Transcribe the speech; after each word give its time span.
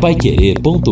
paiquerê.com.br 0.00 0.88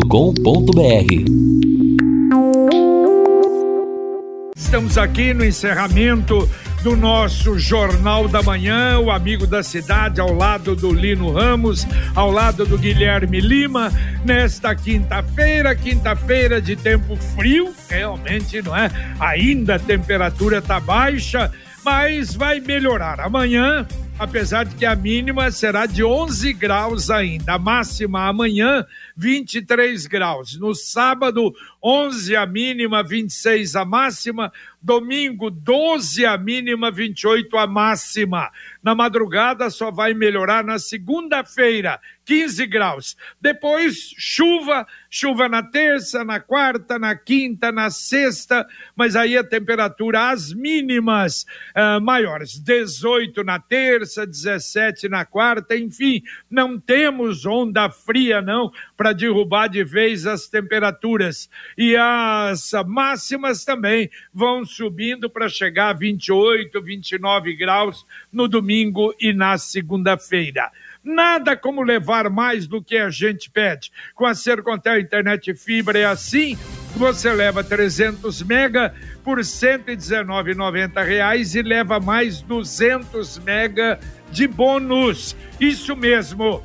Estamos 4.55 4.97
aqui 4.97 5.33
no 5.33 5.45
encerramento 5.45 6.49
do 6.83 6.95
nosso 6.97 7.57
Jornal 7.57 8.27
da 8.27 8.43
Manhã, 8.43 8.99
o 8.99 9.09
Amigo 9.09 9.47
da 9.47 9.63
Cidade, 9.63 10.19
ao 10.19 10.33
lado 10.33 10.75
do 10.75 10.93
Lino 10.93 11.31
Ramos, 11.31 11.87
ao 12.13 12.29
lado 12.29 12.65
do 12.65 12.77
Guilherme 12.77 13.39
Lima, 13.39 13.93
nesta 14.25 14.75
quinta-feira, 14.75 15.73
quinta-feira 15.73 16.61
de 16.61 16.75
tempo 16.75 17.15
frio, 17.15 17.73
realmente 17.89 18.61
não 18.61 18.75
é? 18.75 18.91
Ainda 19.19 19.75
a 19.75 19.79
temperatura 19.79 20.57
está 20.57 20.81
baixa, 20.81 21.49
mas 21.83 22.35
vai 22.35 22.59
melhorar. 22.59 23.21
Amanhã 23.21 23.87
apesar 24.19 24.65
de 24.65 24.75
que 24.75 24.85
a 24.85 24.95
mínima 24.95 25.51
será 25.51 25.85
de 25.85 26.03
11 26.03 26.51
graus 26.53 27.09
ainda. 27.09 27.53
A 27.53 27.59
máxima 27.59 28.27
amanhã, 28.27 28.85
23 29.15 30.07
graus. 30.07 30.57
No 30.57 30.73
sábado, 30.73 31.53
11 31.81 32.35
a 32.35 32.45
mínima, 32.45 33.03
26 33.03 33.75
a 33.75 33.85
máxima. 33.85 34.51
Domingo, 34.81 35.51
12 35.51 36.25
a 36.25 36.37
mínima, 36.37 36.89
28 36.89 37.57
a 37.57 37.67
máxima. 37.67 38.51
Na 38.81 38.95
madrugada 38.95 39.69
só 39.69 39.91
vai 39.91 40.13
melhorar 40.13 40.63
na 40.63 40.79
segunda-feira, 40.79 41.99
15 42.27 42.67
graus. 42.67 43.15
Depois, 43.39 44.13
chuva, 44.17 44.85
chuva 45.09 45.47
na 45.47 45.63
terça, 45.63 46.25
na 46.25 46.41
quarta, 46.41 46.99
na 46.99 47.15
quinta, 47.15 47.71
na 47.71 47.89
sexta, 47.89 48.67
mas 48.93 49.15
aí 49.15 49.37
a 49.37 49.43
temperatura, 49.45 50.29
as 50.29 50.51
mínimas 50.51 51.45
uh, 51.73 52.01
maiores, 52.01 52.59
18 52.59 53.45
na 53.45 53.59
terça, 53.59 54.27
17 54.27 55.07
na 55.07 55.23
quarta, 55.23 55.77
enfim, 55.77 56.21
não 56.51 56.77
temos 56.77 57.45
onda 57.45 57.89
fria 57.89 58.41
não 58.41 58.73
para 58.97 59.13
derrubar 59.13 59.69
de 59.69 59.85
vez 59.85 60.27
as 60.27 60.47
temperaturas. 60.47 61.49
E 61.77 61.95
as 61.95 62.73
máximas 62.85 63.63
também 63.63 64.09
vão 64.33 64.65
subindo 64.65 65.29
para 65.29 65.47
chegar 65.47 65.91
a 65.91 65.93
28, 65.93 66.81
29 66.81 67.55
graus 67.55 68.05
no 68.33 68.49
domingo 68.49 69.15
e 69.17 69.31
na 69.31 69.57
segunda-feira. 69.57 70.69
Nada 71.07 71.55
como 71.55 71.83
levar 71.83 72.29
mais 72.29 72.67
do 72.67 72.83
que 72.83 72.97
a 72.97 73.09
gente 73.09 73.49
pede. 73.49 73.93
Com 74.13 74.25
a 74.25 74.35
Sercontel 74.35 74.99
Internet 74.99 75.53
Fibra 75.53 75.97
é 75.97 76.03
assim, 76.03 76.57
você 76.97 77.31
leva 77.31 77.63
300 77.63 78.43
mega 78.43 78.93
por 79.23 79.37
R$ 79.37 79.43
119,90 79.45 81.55
e 81.55 81.61
leva 81.61 82.01
mais 82.01 82.41
200 82.41 83.39
mega 83.39 83.97
de 84.29 84.49
bônus. 84.49 85.33
Isso 85.61 85.95
mesmo. 85.95 86.61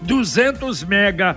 200 0.00 0.82
mega 0.84 1.36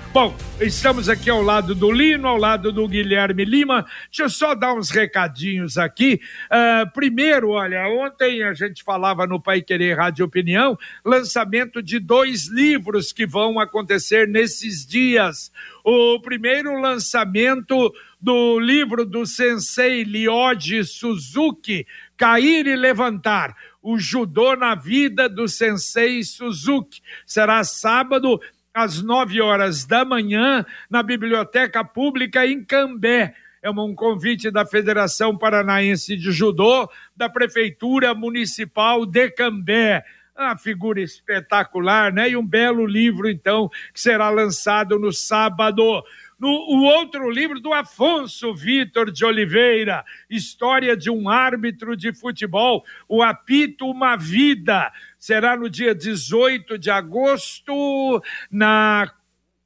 Bom, 0.13 0.35
estamos 0.59 1.07
aqui 1.07 1.29
ao 1.29 1.41
lado 1.41 1.73
do 1.73 1.89
Lino, 1.89 2.27
ao 2.27 2.35
lado 2.35 2.69
do 2.69 2.85
Guilherme 2.85 3.45
Lima. 3.45 3.85
Deixa 4.07 4.23
eu 4.23 4.29
só 4.29 4.53
dar 4.53 4.73
uns 4.73 4.89
recadinhos 4.89 5.77
aqui. 5.77 6.19
Uh, 6.47 6.91
primeiro, 6.91 7.51
olha, 7.51 7.87
ontem 7.87 8.43
a 8.43 8.53
gente 8.53 8.83
falava 8.83 9.25
no 9.25 9.41
Pai 9.41 9.61
Querer 9.61 9.97
Rádio 9.97 10.25
Opinião, 10.25 10.77
lançamento 11.05 11.81
de 11.81 11.97
dois 11.97 12.49
livros 12.49 13.13
que 13.13 13.25
vão 13.25 13.57
acontecer 13.57 14.27
nesses 14.27 14.85
dias. 14.85 15.49
O 15.81 16.19
primeiro 16.19 16.77
lançamento 16.81 17.93
do 18.19 18.59
livro 18.59 19.05
do 19.05 19.25
Sensei 19.25 20.03
Lyoji 20.03 20.83
Suzuki, 20.83 21.87
Cair 22.17 22.67
e 22.67 22.75
Levantar. 22.75 23.55
O 23.81 23.97
judô 23.97 24.57
na 24.57 24.75
vida 24.75 25.29
do 25.29 25.47
Sensei 25.47 26.21
Suzuki. 26.21 27.01
Será 27.25 27.63
sábado 27.63 28.41
às 28.73 29.01
nove 29.01 29.41
horas 29.41 29.85
da 29.85 30.05
manhã, 30.05 30.65
na 30.89 31.03
Biblioteca 31.03 31.83
Pública 31.83 32.45
em 32.45 32.63
Cambé. 32.63 33.35
É 33.61 33.69
um 33.69 33.93
convite 33.93 34.49
da 34.49 34.65
Federação 34.65 35.37
Paranaense 35.37 36.17
de 36.17 36.31
Judô, 36.31 36.89
da 37.15 37.29
Prefeitura 37.29 38.13
Municipal 38.15 39.05
de 39.05 39.29
Cambé. 39.29 40.03
Uma 40.35 40.57
figura 40.57 40.99
espetacular, 40.99 42.11
né? 42.11 42.31
E 42.31 42.35
um 42.35 42.45
belo 42.45 42.87
livro, 42.87 43.29
então, 43.29 43.69
que 43.93 44.01
será 44.01 44.29
lançado 44.29 44.97
no 44.97 45.11
sábado. 45.11 46.03
No, 46.39 46.49
o 46.49 46.83
outro 46.85 47.29
livro 47.29 47.59
do 47.59 47.71
Afonso 47.71 48.55
Vitor 48.55 49.11
de 49.11 49.23
Oliveira, 49.23 50.03
História 50.27 50.97
de 50.97 51.11
um 51.11 51.29
Árbitro 51.29 51.95
de 51.95 52.11
Futebol, 52.11 52.83
O 53.07 53.21
Apito 53.21 53.85
Uma 53.85 54.15
Vida 54.15 54.91
será 55.21 55.55
no 55.55 55.69
dia 55.69 55.93
18 55.93 56.79
de 56.79 56.89
agosto, 56.89 58.23
na 58.49 59.07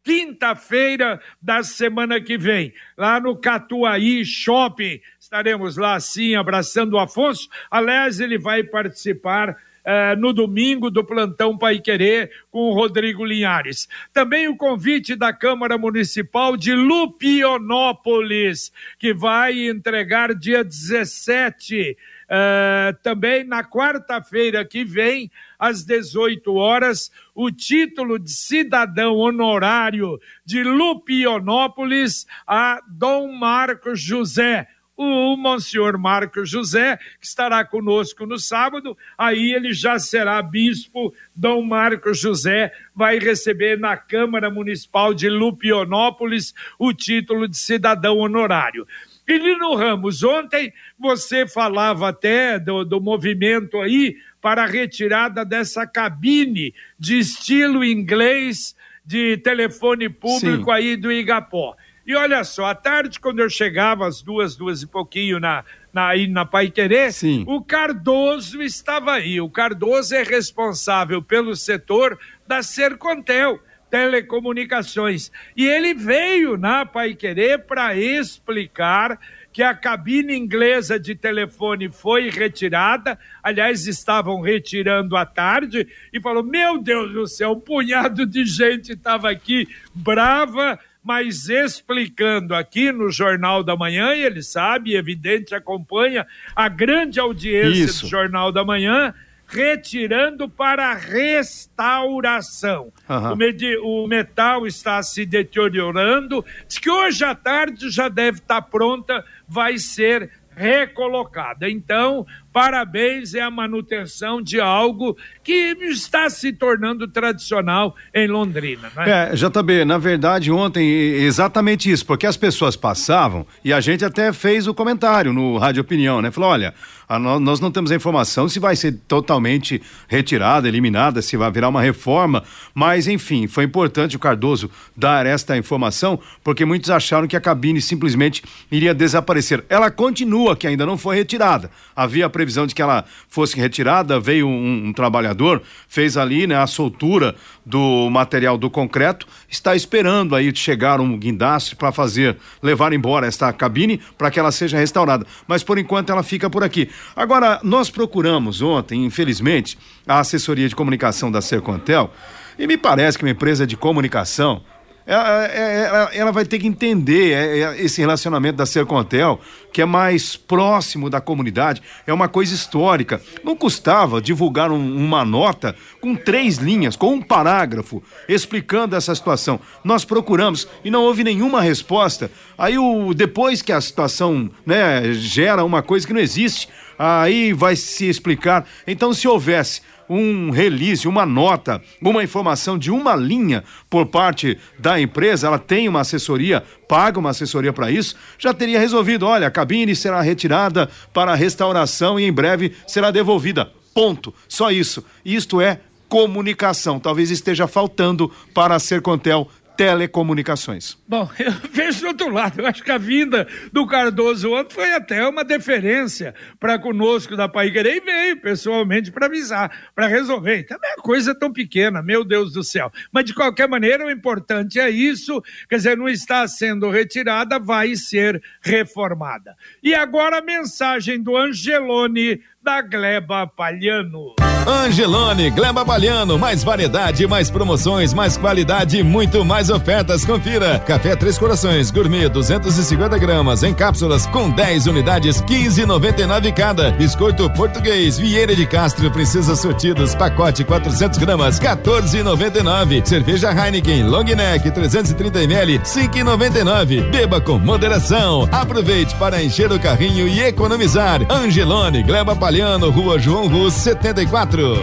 quinta-feira 0.04 1.22
da 1.42 1.64
semana 1.64 2.20
que 2.20 2.38
vem, 2.38 2.74
lá 2.98 3.22
no 3.22 3.38
Catuaí 3.38 4.26
Shopping. 4.26 5.00
Estaremos 5.18 5.78
lá, 5.78 5.98
sim, 6.00 6.36
abraçando 6.36 6.96
o 6.96 7.00
Afonso. 7.00 7.48
Aliás, 7.72 8.20
ele 8.20 8.38
vai 8.38 8.64
participar 8.64 9.56
Uh, 9.86 10.18
no 10.20 10.34
domingo 10.34 10.90
do 10.90 11.06
plantão 11.06 11.56
Pai 11.56 11.80
Querer 11.80 12.32
com 12.50 12.72
o 12.72 12.74
Rodrigo 12.74 13.24
Linhares. 13.24 13.88
Também 14.12 14.48
o 14.48 14.58
convite 14.58 15.16
da 15.16 15.32
Câmara 15.32 15.78
Municipal 15.78 16.58
de 16.58 16.74
Lupionópolis, 16.74 18.74
que 18.98 19.14
vai 19.14 19.68
entregar 19.68 20.34
dia 20.34 20.64
17 20.64 21.96
Uh, 22.26 22.96
também 23.04 23.44
na 23.44 23.64
quarta-feira 23.64 24.66
que 24.66 24.84
vem, 24.84 25.32
às 25.60 25.84
18 25.84 26.54
horas, 26.56 27.12
o 27.34 27.52
título 27.52 28.18
de 28.18 28.32
cidadão 28.32 29.16
honorário 29.16 30.20
de 30.44 30.64
Lupionópolis 30.64 32.26
a 32.48 32.82
Dom 32.88 33.32
Marcos 33.32 34.02
José 34.02 34.68
o 34.98 35.36
Monsenhor 35.36 36.00
Marcos 36.00 36.50
José, 36.50 36.98
que 37.20 37.26
estará 37.26 37.66
conosco 37.66 38.26
no 38.26 38.40
sábado, 38.40 38.98
aí 39.18 39.52
ele 39.52 39.74
já 39.74 40.00
será 40.00 40.42
bispo, 40.42 41.14
Dom 41.36 41.64
Marcos 41.64 42.20
José 42.20 42.72
vai 42.96 43.20
receber 43.20 43.78
na 43.78 43.98
Câmara 43.98 44.50
Municipal 44.50 45.14
de 45.14 45.30
Lupionópolis 45.30 46.54
o 46.80 46.94
título 46.94 47.48
de 47.48 47.58
cidadão 47.58 48.20
honorário. 48.20 48.88
E 49.28 49.38
Lino 49.38 49.76
Ramos, 49.76 50.24
ontem 50.24 50.72
você 51.00 51.48
falava 51.48 52.10
até 52.10 52.60
do, 52.60 52.86
do 52.86 53.02
movimento 53.02 53.82
aí 53.82 54.18
para 54.40 54.64
a 54.64 54.68
retirada 54.68 55.44
dessa 55.44 55.88
cabine 55.88 56.74
de 57.00 57.18
estilo 57.18 57.84
inglês 57.84 58.76
de 59.04 59.38
telefone 59.38 60.10
público 60.10 60.66
Sim. 60.66 60.72
aí 60.72 60.96
do 60.96 61.12
Igapó. 61.12 61.76
E 62.06 62.14
olha 62.16 62.44
só, 62.44 62.68
à 62.68 62.76
tarde, 62.76 63.20
quando 63.20 63.40
eu 63.40 63.50
chegava, 63.50 64.08
às 64.08 64.22
duas, 64.22 64.56
duas 64.56 64.84
e 64.84 64.88
pouquinho 64.88 65.40
na, 65.40 65.66
na, 65.92 66.10
aí 66.10 66.28
na 66.28 66.46
Pai 66.46 66.70
Querer, 66.70 67.12
Sim. 67.12 67.44
o 67.48 67.64
Cardoso 67.64 68.62
estava 68.62 69.14
aí. 69.14 69.42
O 69.42 69.50
Cardoso 69.50 70.14
é 70.14 70.22
responsável 70.22 71.24
pelo 71.24 71.56
setor 71.56 72.20
da 72.48 72.62
Sercontel 72.62 73.60
telecomunicações. 73.96 75.32
E 75.56 75.66
ele 75.66 75.94
veio 75.94 76.58
na 76.58 76.86
Pai 76.86 77.16
Querer 77.16 77.60
para 77.60 77.96
explicar 77.96 79.18
que 79.54 79.64
a 79.64 79.74
cabine 79.74 80.36
inglesa 80.36 81.00
de 81.00 81.16
telefone 81.16 81.90
foi 81.90 82.30
retirada, 82.30 83.18
aliás, 83.42 83.88
estavam 83.88 84.42
retirando 84.42 85.16
à 85.16 85.26
tarde, 85.26 85.88
e 86.12 86.20
falou: 86.20 86.44
Meu 86.44 86.78
Deus 86.78 87.14
do 87.14 87.26
céu, 87.26 87.54
um 87.54 87.60
punhado 87.62 88.26
de 88.26 88.44
gente 88.44 88.92
estava 88.92 89.32
aqui 89.32 89.66
brava, 89.94 90.78
mas 91.02 91.48
explicando 91.48 92.54
aqui 92.54 92.92
no 92.92 93.10
Jornal 93.10 93.64
da 93.64 93.78
Manhã, 93.78 94.14
e 94.14 94.26
ele 94.26 94.44
sabe, 94.44 94.94
evidente, 94.94 95.56
acompanha 95.56 96.28
a 96.54 96.68
grande 96.68 97.18
audiência 97.18 97.86
Isso. 97.86 98.02
do 98.04 98.10
Jornal 98.10 98.52
da 98.52 98.66
Manhã 98.66 99.14
retirando 99.48 100.50
para 100.50 100.94
restauração. 100.94 102.92
Uhum. 103.10 103.38
O, 103.84 104.04
o, 104.04 104.08
metal 104.08 104.66
está 104.66 105.02
se 105.04 105.26
deteriorando, 105.26 106.44
diz 106.68 106.78
que 106.78 106.90
hoje 106.90 107.24
à 107.24 107.36
tarde 107.36 107.90
já 107.90 108.10
deve 108.10 108.40
estar 108.40 108.62
pronta, 108.64 109.24
vai 109.48 109.78
ser 109.78 110.32
recolocada. 110.56 111.70
Então, 111.70 112.26
Parabéns, 112.56 113.34
é 113.34 113.42
a 113.42 113.52
manutenção 113.52 114.42
de 114.42 114.62
algo 114.62 115.18
que 115.44 115.76
está 115.82 116.30
se 116.30 116.54
tornando 116.54 117.06
tradicional 117.06 117.94
em 118.14 118.30
Londrina. 118.30 118.90
É? 119.00 119.10
é, 119.10 119.36
JB, 119.36 119.84
na 119.84 119.98
verdade, 119.98 120.50
ontem, 120.50 120.88
exatamente 120.90 121.92
isso, 121.92 122.06
porque 122.06 122.26
as 122.26 122.38
pessoas 122.38 122.78
passavam 122.78 123.46
e 123.62 123.74
a 123.74 123.82
gente 123.82 124.06
até 124.06 124.32
fez 124.32 124.68
o 124.68 124.74
comentário 124.74 125.34
no 125.34 125.58
Rádio 125.58 125.82
Opinião, 125.82 126.22
né? 126.22 126.32
Falou: 126.32 126.50
olha, 126.50 126.74
a, 127.08 127.20
nós 127.20 127.60
não 127.60 127.72
temos 127.72 127.92
a 127.92 127.96
informação 127.96 128.50
se 128.50 128.58
vai 128.60 128.76
ser 128.76 128.94
totalmente 129.08 129.82
retirada, 130.08 130.68
eliminada, 130.68 131.22
se 131.22 131.38
vai 131.38 131.52
virar 131.52 131.70
uma 131.70 131.82
reforma, 131.82 132.44
mas 132.74 133.08
enfim, 133.08 133.48
foi 133.48 133.66
importante 133.66 134.16
o 134.16 134.20
Cardoso 134.20 134.70
dar 134.96 135.26
esta 135.26 135.58
informação, 135.58 136.20
porque 136.44 136.66
muitos 136.66 136.90
acharam 136.90 137.28
que 137.28 137.36
a 137.36 137.42
cabine 137.42 137.82
simplesmente 137.82 138.44
iria 138.72 138.94
desaparecer. 138.94 139.64
Ela 139.70 139.92
continua, 139.92 140.56
que 140.56 140.68
ainda 140.68 140.86
não 140.86 140.98
foi 140.98 141.16
retirada. 141.16 141.70
Havia 141.96 142.26
a 142.26 142.30
previsão 142.46 142.68
de 142.68 142.76
que 142.76 142.82
ela 142.82 143.04
fosse 143.28 143.58
retirada, 143.58 144.20
veio 144.20 144.48
um, 144.48 144.88
um 144.88 144.94
trabalhador, 144.94 145.64
fez 145.88 146.16
ali 146.16 146.46
né, 146.46 146.56
a 146.56 146.68
soltura 146.68 147.36
do 147.66 148.08
material 148.12 148.56
do 148.56 148.70
concreto, 148.70 149.28
está 149.50 149.76
esperando 149.76 150.36
aí 150.36 150.56
chegar 150.56 151.02
um 151.02 151.18
guindaste 151.18 151.76
para 151.76 151.92
fazer, 151.92 152.38
levar 152.62 152.94
embora 152.94 153.26
esta 153.26 153.52
cabine 153.52 154.00
para 154.16 154.30
que 154.30 154.40
ela 154.40 154.52
seja 154.52 154.78
restaurada. 154.78 155.26
Mas 155.48 155.64
por 155.64 155.80
enquanto 155.80 156.12
ela 156.12 156.22
fica 156.22 156.50
por 156.50 156.64
aqui. 156.64 156.88
Agora, 157.16 157.60
nós 157.64 157.90
procuramos 157.90 158.62
ontem, 158.62 159.04
infelizmente, 159.04 159.78
a 160.08 160.20
assessoria 160.20 160.70
de 160.70 160.76
comunicação 160.76 161.32
da 161.32 161.42
Sercontel 161.42 162.14
e 162.60 162.68
me 162.68 162.78
parece 162.78 163.18
que 163.18 163.24
uma 163.24 163.32
empresa 163.32 163.66
de 163.66 163.76
comunicação 163.76 164.62
ela, 165.06 165.46
ela, 165.46 166.10
ela, 166.14 166.32
vai 166.32 166.46
ter 166.46 166.58
que 166.58 166.66
entender 166.66 167.32
é, 167.32 167.60
é, 167.60 167.82
esse 167.82 168.02
relacionamento 168.02 168.58
da 168.58 168.66
Sercontel, 168.66 169.40
que 169.72 169.82
é 169.82 169.86
mais 169.86 170.36
próximo 170.36 171.10
da 171.10 171.22
comunidade, 171.22 171.82
é 172.08 172.14
uma 172.14 172.28
coisa 172.28 172.56
histórica. 172.56 173.22
Não 173.44 173.56
custava 173.56 174.20
divulgar 174.20 174.72
um, 174.72 174.98
uma 174.98 175.24
nota 175.24 175.76
com 176.02 176.16
três 176.16 176.58
linhas, 176.58 176.96
com 176.96 177.14
um 177.14 177.22
parágrafo, 177.22 178.02
explicando 178.28 178.96
essa 178.96 179.14
situação. 179.14 179.60
Nós 179.84 180.04
procuramos 180.04 180.68
e 180.84 180.90
não 180.90 181.04
houve 181.04 181.24
nenhuma 181.24 181.62
resposta. 181.62 182.32
Aí, 182.58 182.78
o, 182.78 183.14
depois 183.14 183.62
que 183.62 183.72
a 183.72 183.82
situação 183.82 184.50
né, 184.66 185.14
gera 185.14 185.64
uma 185.64 185.84
coisa 185.84 186.08
que 186.08 186.14
não 186.14 186.22
existe, 186.22 186.68
aí 186.98 187.54
vai 187.54 187.76
se 187.76 188.10
explicar. 188.10 188.66
Então, 188.88 189.14
se 189.14 189.28
houvesse 189.28 189.82
um 190.10 190.50
release, 190.50 191.08
uma 191.08 191.26
nota, 191.26 191.82
uma 192.02 192.24
informação 192.24 192.78
de 192.78 192.92
uma 192.92 193.16
linha 193.16 193.64
por 193.90 194.06
parte 194.06 194.58
da 194.78 195.00
empresa, 195.00 195.48
ela 195.48 195.60
tem 195.60 195.88
uma 195.88 196.02
assessoria, 196.02 196.64
paga 196.88 197.20
uma 197.20 197.32
assessoria 197.32 197.74
para 197.74 197.92
isso, 197.92 198.16
já 198.38 198.54
teria 198.54 198.80
resolvido. 198.80 199.26
Olha, 199.26 199.48
a 199.48 199.52
cabine 199.52 199.96
será 199.96 200.22
retirada 200.22 200.90
para 201.14 201.36
restauração 201.36 202.20
e 202.20 202.26
em 202.26 202.32
breve 202.32 202.74
será 202.88 203.12
devolvida. 203.12 203.72
Ponto. 203.94 204.34
Só 204.48 204.72
isso. 204.72 205.04
Isto 205.24 205.62
é 205.62 205.80
comunicação. 206.10 207.00
Talvez 207.00 207.32
esteja 207.32 207.68
faltando 207.68 208.32
para 208.54 208.76
a 208.76 208.80
Sercontel 208.80 209.50
telecomunicações. 209.76 210.98
Bom, 211.08 211.30
eu 211.40 211.52
vejo 211.72 212.02
do 212.02 212.08
outro 212.08 212.30
lado. 212.30 212.60
Eu 212.60 212.68
acho 212.68 212.84
que 212.84 212.92
a 212.92 212.98
vinda 212.98 213.48
do 213.72 213.86
Cardoso 213.86 214.54
ontem 214.54 214.74
foi 214.74 214.94
até 214.94 215.28
uma 215.28 215.44
deferência 215.44 216.34
para 216.60 216.80
conosco 216.80 217.36
da 217.36 217.48
Pai 217.48 217.72
Querer 217.72 217.98
e 217.98 218.02
veio 218.02 218.42
pessoalmente 218.42 219.12
para 219.12 219.28
avisar, 219.28 219.92
para 219.94 220.08
resolver. 220.08 220.64
Também 220.64 220.90
é 220.92 220.96
coisa 221.02 221.34
tão 221.34 221.52
pequena, 221.52 222.02
meu 222.02 222.24
Deus 222.24 222.54
do 222.54 222.64
céu. 222.64 222.92
Mas 223.12 223.26
de 223.26 223.34
qualquer 223.34 223.68
maneira, 223.68 224.06
o 224.06 224.12
importante 224.12 224.80
é 224.80 224.90
isso. 224.90 225.42
Quer 225.70 225.78
dizer, 225.78 225.98
não 225.98 226.10
está 226.10 226.48
sendo 226.48 226.90
retirada, 226.90 227.60
vai 227.60 227.96
ser 227.96 228.42
reformada. 228.62 229.56
E 229.84 229.94
agora 229.94 230.40
a 230.40 230.42
mensagem 230.42 231.22
do 231.22 231.36
Angelone 231.38 232.42
da 232.66 232.82
Gleba 232.82 233.46
Palhano. 233.46 234.34
Angelone, 234.68 235.52
Gleba 235.52 235.86
Palhano, 235.86 236.40
mais 236.40 236.64
variedade, 236.64 237.28
mais 237.28 237.52
promoções, 237.52 238.12
mais 238.12 238.36
qualidade, 238.36 239.04
muito 239.04 239.46
mais 239.46 239.70
ofertas. 239.70 240.26
Confira. 240.26 240.80
Café 240.80 241.16
Três 241.16 241.38
Corações, 241.38 241.92
gourmet 241.92 242.28
250 242.28 243.20
gramas 243.20 243.62
em 243.62 243.76
cápsulas 243.76 244.26
com 244.26 244.50
10 244.50 244.88
unidades, 244.88 245.40
15,99 245.44 246.52
cada. 246.52 246.90
Biscoito 246.90 247.48
português, 247.52 248.18
Vieira 248.18 248.56
de 248.56 248.66
Castro, 248.66 249.12
Princesa 249.12 249.56
Sortidos, 249.56 250.16
pacote 250.16 250.64
400 250.64 251.20
gramas, 251.20 251.60
14,99. 251.60 253.06
Cerveja 253.06 253.52
Heineken, 253.52 254.06
Long 254.06 254.24
Neck 254.24 254.72
330 254.72 255.44
ml, 255.44 255.78
5,99. 255.82 257.12
Beba 257.12 257.40
com 257.40 257.60
moderação. 257.60 258.50
Aproveite 258.52 259.14
para 259.18 259.44
encher 259.44 259.72
o 259.72 259.80
carrinho 259.80 260.28
e 260.28 260.42
economizar. 260.42 261.22
Angelone, 261.32 262.02
Gleba 262.02 262.36
Palhano 262.36 262.55
Italiano, 262.56 262.90
Rua 262.90 263.20
João 263.20 263.48
Rus, 263.50 263.74
74. 263.74 264.78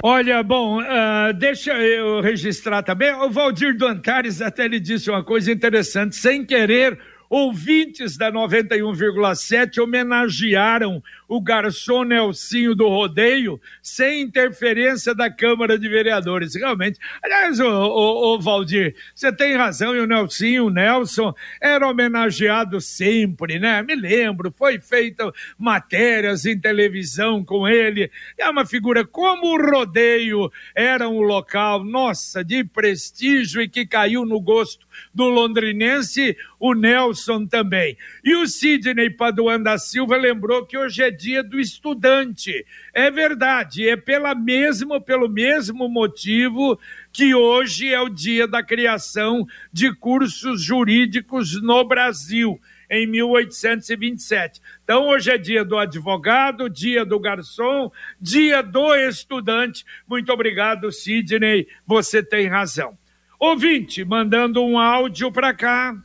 Olha, 0.00 0.44
bom, 0.44 0.80
uh, 0.80 1.32
deixa 1.36 1.72
eu 1.72 2.20
registrar 2.20 2.84
também. 2.84 3.12
O 3.12 3.28
Valdir 3.28 3.76
do 3.76 3.84
Antares 3.84 4.40
até 4.40 4.68
lhe 4.68 4.78
disse 4.78 5.10
uma 5.10 5.24
coisa 5.24 5.50
interessante. 5.50 6.14
Sem 6.14 6.44
querer, 6.44 6.96
ouvintes 7.28 8.16
da 8.16 8.30
91,7 8.30 9.82
homenagearam 9.82 11.02
o 11.30 11.40
garçom 11.40 12.02
Nelsinho 12.02 12.74
do 12.74 12.88
rodeio 12.88 13.60
sem 13.80 14.20
interferência 14.20 15.14
da 15.14 15.30
Câmara 15.30 15.78
de 15.78 15.88
Vereadores. 15.88 16.56
Realmente, 16.56 16.98
aliás, 17.22 17.60
o 17.60 18.36
Valdir, 18.40 18.96
você 19.14 19.32
tem 19.32 19.54
razão, 19.54 19.94
e 19.94 20.00
o 20.00 20.06
Nelsinho, 20.06 20.66
o 20.66 20.70
Nelson, 20.70 21.32
era 21.60 21.86
homenageado 21.86 22.80
sempre, 22.80 23.60
né? 23.60 23.80
Me 23.80 23.94
lembro, 23.94 24.50
foi 24.50 24.80
feita 24.80 25.32
matérias 25.56 26.44
em 26.44 26.58
televisão 26.58 27.44
com 27.44 27.68
ele. 27.68 28.10
É 28.36 28.50
uma 28.50 28.66
figura 28.66 29.06
como 29.06 29.54
o 29.54 29.70
rodeio 29.70 30.50
era 30.74 31.08
um 31.08 31.20
local, 31.20 31.84
nossa, 31.84 32.42
de 32.42 32.64
prestígio 32.64 33.62
e 33.62 33.68
que 33.68 33.86
caiu 33.86 34.26
no 34.26 34.40
gosto 34.40 34.84
do 35.14 35.28
londrinense, 35.28 36.36
o 36.58 36.74
Nelson 36.74 37.46
também. 37.46 37.96
E 38.24 38.34
o 38.34 38.48
Sidney 38.48 39.10
Paduan 39.10 39.62
da 39.62 39.78
Silva 39.78 40.16
lembrou 40.16 40.66
que 40.66 40.76
hoje 40.76 41.04
é 41.04 41.19
dia 41.20 41.42
do 41.42 41.60
estudante. 41.60 42.64
É 42.94 43.10
verdade, 43.10 43.88
é 43.88 43.96
pela 43.96 44.34
mesma, 44.34 45.00
pelo 45.00 45.28
mesmo 45.28 45.88
motivo 45.88 46.78
que 47.12 47.34
hoje 47.34 47.92
é 47.92 48.00
o 48.00 48.08
dia 48.08 48.48
da 48.48 48.62
criação 48.62 49.46
de 49.72 49.94
cursos 49.94 50.62
jurídicos 50.62 51.60
no 51.60 51.84
Brasil 51.84 52.58
em 52.90 53.06
1827. 53.06 54.60
Então, 54.82 55.08
hoje 55.08 55.30
é 55.30 55.38
dia 55.38 55.64
do 55.64 55.78
advogado, 55.78 56.68
dia 56.68 57.04
do 57.04 57.20
garçom, 57.20 57.90
dia 58.20 58.62
do 58.62 58.94
estudante. 58.94 59.84
Muito 60.08 60.32
obrigado, 60.32 60.90
Sidney. 60.90 61.68
Você 61.86 62.22
tem 62.22 62.48
razão. 62.48 62.98
Ouvinte, 63.38 64.04
mandando 64.04 64.62
um 64.62 64.78
áudio 64.78 65.30
para 65.30 65.54
cá. 65.54 65.96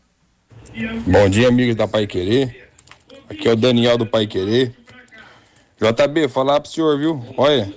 Bom 1.08 1.30
dia, 1.30 1.48
amigos 1.48 1.76
da 1.76 1.88
Pai 1.88 2.06
Querer. 2.06 2.70
Aqui 3.30 3.48
é 3.48 3.54
o 3.54 3.56
Daniel 3.56 3.98
do 3.98 4.06
Pai 4.06 4.28
Querer. 4.28 4.72
JB, 5.80 6.30
falar 6.30 6.62
pro 6.62 6.72
senhor, 6.72 6.98
viu? 6.98 7.22
Olha, 7.36 7.72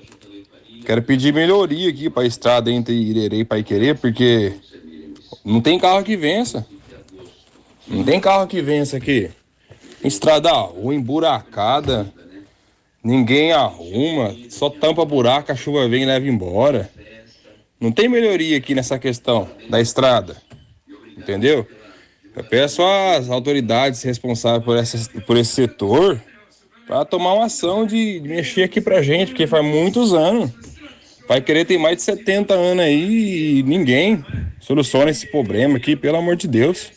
quero 0.87 1.03
pedir 1.03 1.35
melhoria 1.35 1.91
aqui 1.91 2.09
pra 2.09 2.25
estrada 2.25 2.71
entre 2.71 2.95
Irerê 2.95 3.39
e 3.39 3.45
Pai 3.45 3.65
Querer, 3.65 3.99
porque 3.99 4.53
não 5.45 5.61
tem 5.61 5.79
carro 5.79 6.05
que 6.05 6.17
vença. 6.17 6.65
Não 7.87 8.05
tem 8.05 8.21
carro 8.21 8.47
que 8.47 8.63
vença 8.63 8.97
aqui. 8.97 9.31
Estrada 10.05 10.53
ruim, 10.53 11.01
buracada. 11.01 12.13
Ninguém 13.03 13.53
arruma, 13.53 14.37
só 14.51 14.71
tampa 14.71 15.05
buraco, 15.05 15.51
a 15.51 15.57
chuva 15.57 15.89
vem 15.89 16.03
e 16.03 16.07
leva 16.07 16.27
embora. 16.27 16.91
Não 17.81 17.91
tem 17.91 18.09
melhoria 18.09 18.57
aqui 18.57 18.75
nessa 18.75 18.99
questão 18.99 19.49
da 19.69 19.81
estrada. 19.81 20.37
Entendeu? 21.17 21.67
Eu 22.37 22.45
peço 22.45 22.83
às 22.83 23.29
autoridades 23.29 24.03
responsáveis 24.03 24.65
por, 24.65 24.77
essa, 24.77 25.11
por 25.23 25.37
esse 25.37 25.53
setor 25.53 26.21
para 26.89 27.05
tomar 27.05 27.35
uma 27.35 27.45
ação 27.45 27.87
de, 27.87 28.21
mexer 28.25 28.63
aqui 28.63 28.81
pra 28.81 29.03
gente, 29.03 29.29
porque 29.29 29.47
faz 29.47 29.63
muitos 29.63 30.15
anos. 30.15 30.51
Vai 31.29 31.43
querer 31.43 31.67
ter 31.67 31.77
mais 31.77 31.99
de 31.99 32.03
70 32.03 32.55
anos 32.55 32.83
aí 32.83 33.59
e 33.59 33.63
ninguém 33.63 34.25
soluciona 34.59 35.11
esse 35.11 35.27
problema 35.27 35.77
aqui, 35.77 35.95
pelo 35.95 36.17
amor 36.17 36.35
de 36.35 36.49
Deus. 36.49 36.91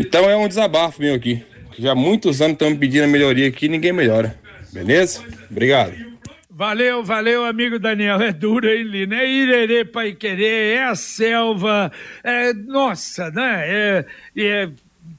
Então 0.00 0.28
é 0.30 0.34
um 0.34 0.48
desabafo 0.48 1.02
meu 1.02 1.14
aqui. 1.14 1.44
Já 1.78 1.94
muitos 1.94 2.40
anos 2.40 2.54
estamos 2.54 2.78
pedindo 2.78 3.04
a 3.04 3.08
melhoria 3.08 3.46
aqui 3.46 3.66
e 3.66 3.68
ninguém 3.68 3.92
melhora. 3.92 4.38
Beleza? 4.72 5.22
Obrigado. 5.50 6.08
Valeu, 6.50 7.04
valeu, 7.04 7.44
amigo 7.44 7.78
Daniel. 7.78 8.20
É 8.20 8.32
duro, 8.32 8.68
hein, 8.68 8.82
Lina? 8.82 9.20
É 9.20 9.30
irerê, 9.30 9.84
pai 9.84 10.12
querer, 10.12 10.76
é 10.76 10.84
a 10.84 10.94
selva, 10.94 11.92
é, 12.24 12.52
nossa, 12.52 13.30
né? 13.30 13.64
É, 13.66 14.04
é 14.36 14.68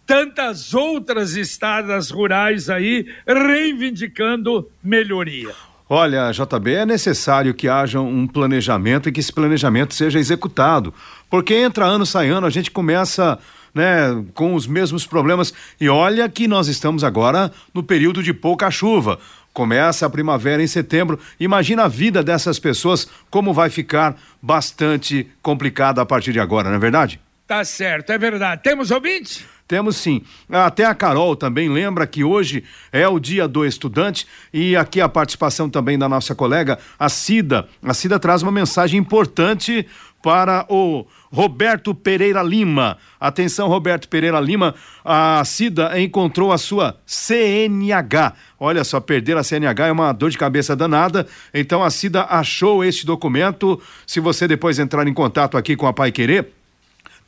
tantas 0.09 0.73
outras 0.73 1.35
estradas 1.35 2.09
rurais 2.09 2.67
aí 2.67 3.05
reivindicando 3.27 4.67
melhoria. 4.83 5.53
Olha, 5.87 6.31
JB, 6.31 6.73
é 6.73 6.85
necessário 6.85 7.53
que 7.53 7.69
haja 7.69 8.01
um 8.01 8.25
planejamento 8.25 9.07
e 9.07 9.11
que 9.11 9.19
esse 9.19 9.31
planejamento 9.31 9.93
seja 9.93 10.17
executado. 10.17 10.91
Porque 11.29 11.53
entra 11.53 11.85
ano, 11.85 12.07
sai 12.07 12.29
ano, 12.29 12.47
a 12.47 12.49
gente 12.49 12.71
começa 12.71 13.37
né, 13.71 14.23
com 14.33 14.55
os 14.55 14.65
mesmos 14.65 15.05
problemas. 15.05 15.53
E 15.79 15.87
olha 15.87 16.27
que 16.27 16.47
nós 16.47 16.67
estamos 16.67 17.03
agora 17.03 17.51
no 17.71 17.83
período 17.83 18.23
de 18.23 18.33
pouca 18.33 18.71
chuva 18.71 19.19
Começa 19.53 20.05
a 20.05 20.09
primavera 20.09 20.61
em 20.61 20.67
setembro. 20.67 21.19
Imagina 21.39 21.83
a 21.83 21.87
vida 21.87 22.23
dessas 22.23 22.59
pessoas 22.59 23.09
como 23.29 23.53
vai 23.53 23.69
ficar 23.69 24.15
bastante 24.41 25.27
complicada 25.41 26.01
a 26.01 26.05
partir 26.05 26.31
de 26.31 26.39
agora, 26.39 26.69
não 26.69 26.77
é 26.77 26.79
verdade? 26.79 27.19
Tá 27.47 27.65
certo, 27.65 28.11
é 28.11 28.17
verdade. 28.17 28.61
Temos 28.61 28.91
ouvintes? 28.91 29.43
Temos 29.69 29.97
sim. 29.97 30.23
Até 30.49 30.83
a 30.83 30.95
Carol 30.95 31.35
também 31.35 31.69
lembra 31.69 32.07
que 32.07 32.23
hoje 32.23 32.63
é 32.91 33.07
o 33.07 33.19
dia 33.19 33.47
do 33.47 33.63
estudante 33.63 34.25
e 34.51 34.75
aqui 34.75 34.99
a 34.99 35.07
participação 35.07 35.69
também 35.69 35.95
da 35.95 36.09
nossa 36.09 36.33
colega, 36.33 36.79
a 36.97 37.07
Cida. 37.07 37.69
A 37.83 37.93
Cida 37.93 38.17
traz 38.17 38.41
uma 38.41 38.51
mensagem 38.51 38.99
importante 38.99 39.85
para 40.23 40.65
o 40.69 41.05
Roberto 41.31 41.93
Pereira 41.93 42.41
Lima. 42.41 42.97
Atenção, 43.19 43.67
Roberto 43.67 44.09
Pereira 44.09 44.39
Lima. 44.39 44.73
A 45.05 45.45
Cida 45.45 46.01
encontrou 46.01 46.51
a 46.51 46.57
sua 46.57 46.99
CNH. 47.05 48.33
Olha 48.59 48.83
só, 48.83 48.99
perder 48.99 49.37
a 49.37 49.43
CNH 49.43 49.85
é 49.85 49.91
uma 49.91 50.11
dor 50.11 50.31
de 50.31 50.37
cabeça 50.39 50.75
danada. 50.75 51.27
Então 51.53 51.83
a 51.83 51.91
Cida 51.91 52.23
achou 52.23 52.83
este 52.83 53.05
documento. 53.05 53.79
Se 54.07 54.19
você 54.19 54.47
depois 54.47 54.79
entrar 54.79 55.07
em 55.07 55.13
contato 55.13 55.55
aqui 55.55 55.75
com 55.75 55.85
a 55.85 55.93
Pai 55.93 56.11
Querer, 56.11 56.53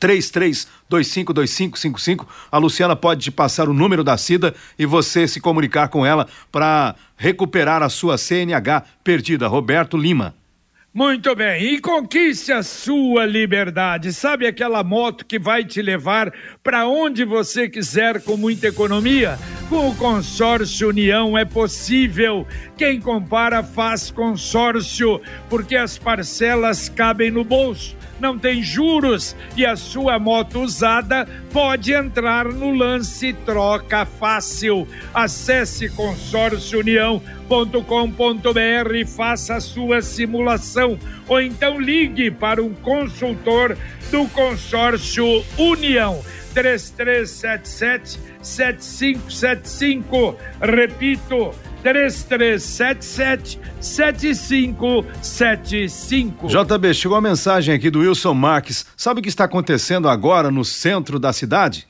33252555. 0.02 2.26
A 2.50 2.58
Luciana 2.58 2.96
pode 2.96 3.22
te 3.22 3.30
passar 3.30 3.68
o 3.68 3.74
número 3.74 4.02
da 4.02 4.16
Cida 4.16 4.52
e 4.78 4.84
você 4.84 5.28
se 5.28 5.40
comunicar 5.40 5.86
com 5.88 6.04
ela 6.04 6.26
para 6.50 6.96
recuperar 7.16 7.82
a 7.82 7.88
sua 7.88 8.18
CNH 8.18 8.82
perdida. 9.04 9.46
Roberto 9.46 9.96
Lima. 9.96 10.34
Muito 10.94 11.34
bem, 11.34 11.72
e 11.72 11.80
conquiste 11.80 12.52
a 12.52 12.62
sua 12.62 13.24
liberdade. 13.24 14.12
Sabe 14.12 14.46
aquela 14.46 14.84
moto 14.84 15.24
que 15.24 15.38
vai 15.38 15.64
te 15.64 15.80
levar 15.80 16.30
para 16.62 16.86
onde 16.86 17.24
você 17.24 17.66
quiser 17.66 18.20
com 18.20 18.36
muita 18.36 18.66
economia? 18.66 19.38
Com 19.70 19.88
o 19.88 19.96
consórcio 19.96 20.90
União 20.90 21.38
é 21.38 21.46
possível. 21.46 22.46
Quem 22.76 23.00
compara 23.00 23.62
faz 23.62 24.10
consórcio, 24.10 25.18
porque 25.48 25.76
as 25.76 25.96
parcelas 25.96 26.90
cabem 26.90 27.30
no 27.30 27.42
bolso 27.42 27.96
não 28.20 28.38
tem 28.38 28.62
juros 28.62 29.34
e 29.56 29.66
a 29.66 29.74
sua 29.74 30.16
moto 30.18 30.60
usada 30.60 31.26
pode 31.52 31.92
entrar 31.92 32.44
no 32.44 32.72
lance 32.72 33.32
troca 33.32 34.06
fácil. 34.06 34.86
Acesse 35.12 35.88
consórciounião.com.br 35.88 37.41
e 38.94 39.04
faça 39.04 39.56
a 39.56 39.60
sua 39.60 40.00
simulação 40.00 40.98
ou 41.28 41.38
então 41.40 41.78
ligue 41.78 42.30
para 42.30 42.62
um 42.62 42.72
consultor 42.72 43.76
do 44.10 44.26
consórcio 44.28 45.44
União. 45.58 46.22
3377 46.54 48.18
7575. 48.42 50.34
Repito, 50.60 51.54
3377 51.82 53.60
7575. 53.80 56.48
JB, 56.48 56.94
chegou 56.94 57.18
a 57.18 57.20
mensagem 57.20 57.74
aqui 57.74 57.90
do 57.90 57.98
Wilson 58.00 58.32
Marques. 58.34 58.86
Sabe 58.96 59.20
o 59.20 59.22
que 59.22 59.28
está 59.28 59.44
acontecendo 59.44 60.08
agora 60.08 60.50
no 60.50 60.64
centro 60.64 61.18
da 61.18 61.30
cidade? 61.32 61.86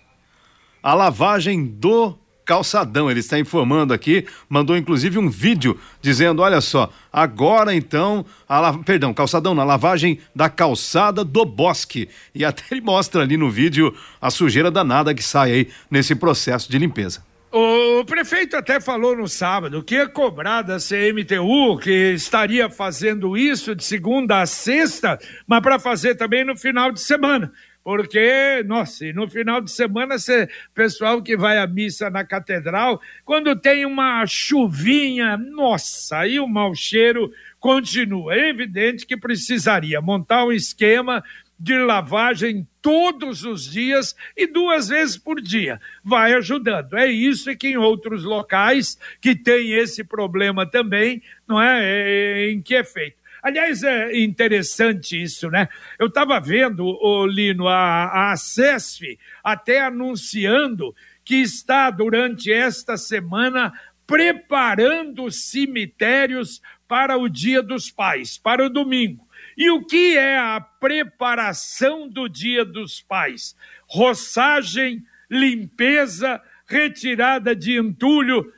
A 0.82 0.92
lavagem 0.94 1.64
do 1.64 2.18
calçadão. 2.44 3.10
Ele 3.10 3.20
está 3.20 3.38
informando 3.38 3.92
aqui, 3.94 4.26
mandou 4.48 4.76
inclusive 4.76 5.18
um 5.18 5.28
vídeo 5.28 5.78
dizendo: 6.00 6.42
olha 6.42 6.60
só, 6.60 6.90
agora 7.12 7.74
então, 7.74 8.24
a, 8.48 8.72
perdão, 8.78 9.14
calçadão, 9.14 9.54
na 9.54 9.64
lavagem 9.64 10.18
da 10.34 10.48
calçada 10.48 11.24
do 11.24 11.44
bosque. 11.44 12.08
E 12.34 12.44
até 12.44 12.62
ele 12.70 12.80
mostra 12.80 13.22
ali 13.22 13.36
no 13.36 13.50
vídeo 13.50 13.94
a 14.20 14.30
sujeira 14.30 14.70
danada 14.70 15.14
que 15.14 15.22
sai 15.22 15.52
aí 15.52 15.68
nesse 15.90 16.14
processo 16.14 16.70
de 16.70 16.78
limpeza. 16.78 17.22
O 17.54 18.02
prefeito 18.06 18.56
até 18.56 18.80
falou 18.80 19.14
no 19.14 19.28
sábado 19.28 19.82
que 19.82 19.96
ia 19.96 20.08
cobrar 20.08 20.62
da 20.62 20.78
CMTU, 20.78 21.76
que 21.78 22.14
estaria 22.14 22.70
fazendo 22.70 23.36
isso 23.36 23.76
de 23.76 23.84
segunda 23.84 24.40
a 24.40 24.46
sexta, 24.46 25.18
mas 25.46 25.60
para 25.60 25.78
fazer 25.78 26.14
também 26.14 26.46
no 26.46 26.56
final 26.56 26.90
de 26.90 27.02
semana. 27.02 27.52
Porque, 27.84 28.62
nossa, 28.64 29.12
no 29.12 29.28
final 29.28 29.60
de 29.60 29.70
semana, 29.70 30.18
você, 30.18 30.48
pessoal 30.72 31.20
que 31.20 31.36
vai 31.36 31.58
à 31.58 31.66
missa 31.66 32.08
na 32.08 32.24
catedral, 32.24 33.00
quando 33.24 33.56
tem 33.56 33.84
uma 33.84 34.24
chuvinha, 34.24 35.36
nossa, 35.36 36.18
aí 36.18 36.38
o 36.38 36.46
mau 36.46 36.74
cheiro 36.74 37.32
continua. 37.58 38.34
É 38.34 38.50
evidente 38.50 39.04
que 39.04 39.16
precisaria 39.16 40.00
montar 40.00 40.44
um 40.44 40.52
esquema 40.52 41.24
de 41.58 41.78
lavagem 41.78 42.66
todos 42.80 43.44
os 43.44 43.70
dias 43.70 44.16
e 44.36 44.48
duas 44.48 44.88
vezes 44.88 45.16
por 45.16 45.40
dia. 45.40 45.80
Vai 46.02 46.34
ajudando. 46.34 46.96
É 46.96 47.06
isso 47.06 47.56
que 47.56 47.68
em 47.68 47.76
outros 47.76 48.24
locais 48.24 48.98
que 49.20 49.34
tem 49.36 49.72
esse 49.72 50.02
problema 50.02 50.66
também, 50.66 51.22
não 51.46 51.62
é? 51.62 51.80
é, 51.84 52.46
é 52.46 52.50
em 52.50 52.60
que 52.60 52.74
é 52.74 52.82
feito. 52.82 53.21
Aliás, 53.42 53.82
é 53.82 54.16
interessante 54.20 55.20
isso, 55.20 55.50
né? 55.50 55.68
Eu 55.98 56.06
estava 56.06 56.38
vendo, 56.38 56.86
o 56.86 57.26
Lino, 57.26 57.66
a, 57.66 58.30
a 58.30 58.36
CESF 58.36 59.18
até 59.42 59.80
anunciando 59.80 60.94
que 61.24 61.36
está, 61.36 61.90
durante 61.90 62.52
esta 62.52 62.96
semana, 62.96 63.72
preparando 64.06 65.30
cemitérios 65.30 66.60
para 66.86 67.16
o 67.16 67.28
Dia 67.28 67.62
dos 67.62 67.90
Pais, 67.90 68.38
para 68.38 68.64
o 68.64 68.70
domingo. 68.70 69.26
E 69.56 69.70
o 69.70 69.84
que 69.84 70.16
é 70.16 70.38
a 70.38 70.60
preparação 70.60 72.08
do 72.08 72.28
Dia 72.28 72.64
dos 72.64 73.00
Pais? 73.00 73.56
Roçagem, 73.86 75.04
limpeza, 75.30 76.40
retirada 76.66 77.54
de 77.54 77.78
entulho. 77.78 78.52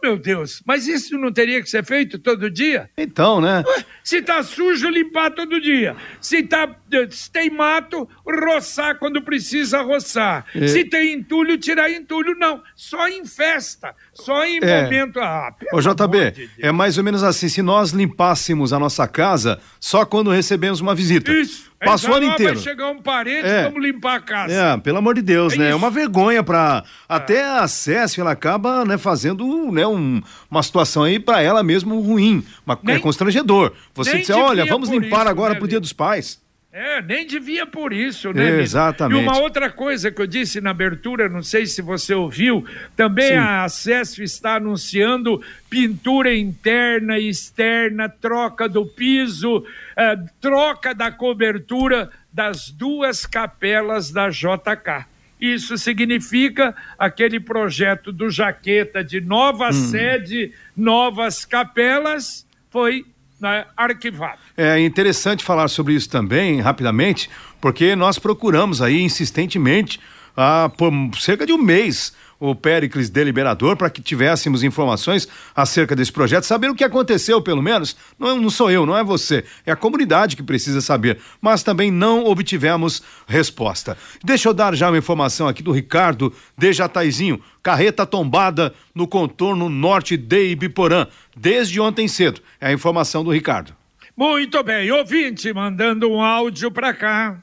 Oh, 0.00 0.06
meu 0.06 0.16
Deus, 0.16 0.62
mas 0.64 0.86
isso 0.86 1.18
não 1.18 1.32
teria 1.32 1.60
que 1.60 1.68
ser 1.68 1.84
feito 1.84 2.18
todo 2.18 2.50
dia? 2.50 2.88
Então, 2.96 3.40
né? 3.40 3.64
Se 4.04 4.22
tá 4.22 4.42
sujo, 4.42 4.88
limpar 4.88 5.30
todo 5.30 5.60
dia. 5.60 5.96
Se, 6.20 6.42
tá, 6.42 6.76
se 7.10 7.30
tem 7.30 7.50
mato, 7.50 8.08
roçar 8.24 8.98
quando 8.98 9.20
precisa 9.22 9.82
roçar. 9.82 10.46
É. 10.54 10.68
Se 10.68 10.84
tem 10.84 11.14
entulho, 11.14 11.58
tirar 11.58 11.90
entulho. 11.90 12.36
Não, 12.38 12.62
só 12.76 13.08
em 13.08 13.24
festa, 13.24 13.94
só 14.14 14.44
em 14.44 14.60
é. 14.62 14.84
momento. 14.84 15.18
Ah, 15.20 15.54
Ô, 15.72 15.80
JB, 15.80 16.30
de 16.30 16.50
é 16.60 16.70
mais 16.70 16.96
ou 16.96 17.04
menos 17.04 17.22
assim: 17.22 17.48
se 17.48 17.60
nós 17.60 17.90
limpássemos 17.90 18.72
a 18.72 18.78
nossa 18.78 19.06
casa 19.08 19.60
só 19.80 20.04
quando 20.04 20.30
recebemos 20.30 20.80
uma 20.80 20.94
visita. 20.94 21.32
Isso. 21.32 21.67
Passou 21.84 22.10
o 22.10 22.14
ano 22.14 22.26
inteiro. 22.26 22.54
Vai 22.54 22.62
chegar 22.62 22.90
um 22.90 23.00
parente, 23.00 23.46
é. 23.46 23.64
vamos 23.64 23.82
limpar 23.82 24.16
a 24.16 24.20
casa. 24.20 24.52
É, 24.52 24.76
pelo 24.78 24.98
amor 24.98 25.14
de 25.14 25.22
Deus, 25.22 25.52
é 25.52 25.58
né? 25.58 25.64
É 25.64 25.68
isso. 25.68 25.74
É 25.74 25.76
uma 25.76 25.90
vergonha 25.90 26.42
para 26.42 26.82
é. 26.84 26.90
até 27.08 27.44
a 27.44 27.68
CESF, 27.68 28.20
ela 28.20 28.32
acaba, 28.32 28.84
né, 28.84 28.98
fazendo, 28.98 29.70
né, 29.70 29.86
um, 29.86 30.20
uma 30.50 30.62
situação 30.62 31.04
aí 31.04 31.20
para 31.20 31.40
ela 31.40 31.62
mesmo 31.62 32.00
ruim, 32.00 32.44
uma, 32.66 32.78
nem, 32.82 32.96
é 32.96 32.98
constrangedor. 32.98 33.72
Você 33.94 34.18
dizer, 34.18 34.32
olha, 34.32 34.66
vamos 34.66 34.88
limpar 34.88 35.22
isso, 35.22 35.28
agora 35.28 35.54
né, 35.54 35.58
pro 35.58 35.68
Dia 35.68 35.80
dos 35.80 35.92
Pais. 35.92 36.40
É, 36.80 37.02
nem 37.02 37.26
devia 37.26 37.66
por 37.66 37.92
isso, 37.92 38.32
né? 38.32 38.60
Exatamente. 38.62 39.20
E 39.20 39.24
uma 39.24 39.40
outra 39.40 39.68
coisa 39.68 40.12
que 40.12 40.22
eu 40.22 40.28
disse 40.28 40.60
na 40.60 40.70
abertura, 40.70 41.28
não 41.28 41.42
sei 41.42 41.66
se 41.66 41.82
você 41.82 42.14
ouviu, 42.14 42.64
também 42.94 43.30
Sim. 43.30 43.34
a 43.34 43.64
Acesso 43.64 44.22
está 44.22 44.54
anunciando 44.54 45.42
pintura 45.68 46.32
interna 46.32 47.18
e 47.18 47.28
externa, 47.28 48.08
troca 48.08 48.68
do 48.68 48.86
piso, 48.86 49.66
eh, 49.96 50.16
troca 50.40 50.94
da 50.94 51.10
cobertura 51.10 52.10
das 52.32 52.70
duas 52.70 53.26
capelas 53.26 54.12
da 54.12 54.28
JK. 54.30 55.04
Isso 55.40 55.76
significa 55.76 56.76
aquele 56.96 57.40
projeto 57.40 58.12
do 58.12 58.30
Jaqueta 58.30 59.02
de 59.02 59.20
nova 59.20 59.70
hum. 59.70 59.72
sede, 59.72 60.52
novas 60.76 61.44
capelas, 61.44 62.46
foi 62.70 63.04
né, 63.40 63.66
arquivado. 63.76 64.38
É 64.56 64.80
interessante 64.80 65.44
falar 65.44 65.68
sobre 65.68 65.94
isso 65.94 66.08
também, 66.08 66.60
rapidamente, 66.60 67.30
porque 67.60 67.94
nós 67.94 68.18
procuramos 68.18 68.82
aí 68.82 69.00
insistentemente, 69.00 70.00
ah, 70.36 70.70
por 70.76 70.92
cerca 71.18 71.46
de 71.46 71.52
um 71.52 71.58
mês, 71.58 72.14
o 72.40 72.54
Péricles 72.54 73.10
Deliberador 73.10 73.76
para 73.76 73.90
que 73.90 74.00
tivéssemos 74.00 74.62
informações 74.62 75.28
acerca 75.54 75.96
desse 75.96 76.12
projeto, 76.12 76.44
saber 76.44 76.70
o 76.70 76.74
que 76.74 76.84
aconteceu, 76.84 77.40
pelo 77.42 77.62
menos. 77.62 77.96
Não, 78.18 78.40
não, 78.40 78.50
sou 78.50 78.70
eu, 78.70 78.86
não 78.86 78.96
é 78.96 79.02
você, 79.02 79.44
é 79.66 79.72
a 79.72 79.76
comunidade 79.76 80.36
que 80.36 80.42
precisa 80.42 80.80
saber, 80.80 81.18
mas 81.40 81.62
também 81.62 81.90
não 81.90 82.24
obtivemos 82.26 83.02
resposta. 83.26 83.96
Deixa 84.22 84.48
eu 84.48 84.54
dar 84.54 84.74
já 84.74 84.88
uma 84.88 84.98
informação 84.98 85.48
aqui 85.48 85.62
do 85.62 85.72
Ricardo 85.72 86.32
de 86.56 86.72
Jataizinho, 86.72 87.40
carreta 87.62 88.06
tombada 88.06 88.74
no 88.94 89.06
contorno 89.06 89.68
norte 89.68 90.16
de 90.16 90.50
Ibiporã, 90.50 91.06
desde 91.36 91.80
ontem 91.80 92.06
cedo. 92.08 92.40
É 92.60 92.68
a 92.68 92.72
informação 92.72 93.24
do 93.24 93.30
Ricardo. 93.30 93.72
Muito 94.16 94.62
bem, 94.64 94.90
ouvinte 94.90 95.52
mandando 95.52 96.10
um 96.10 96.20
áudio 96.20 96.70
para 96.70 96.92
cá. 96.92 97.38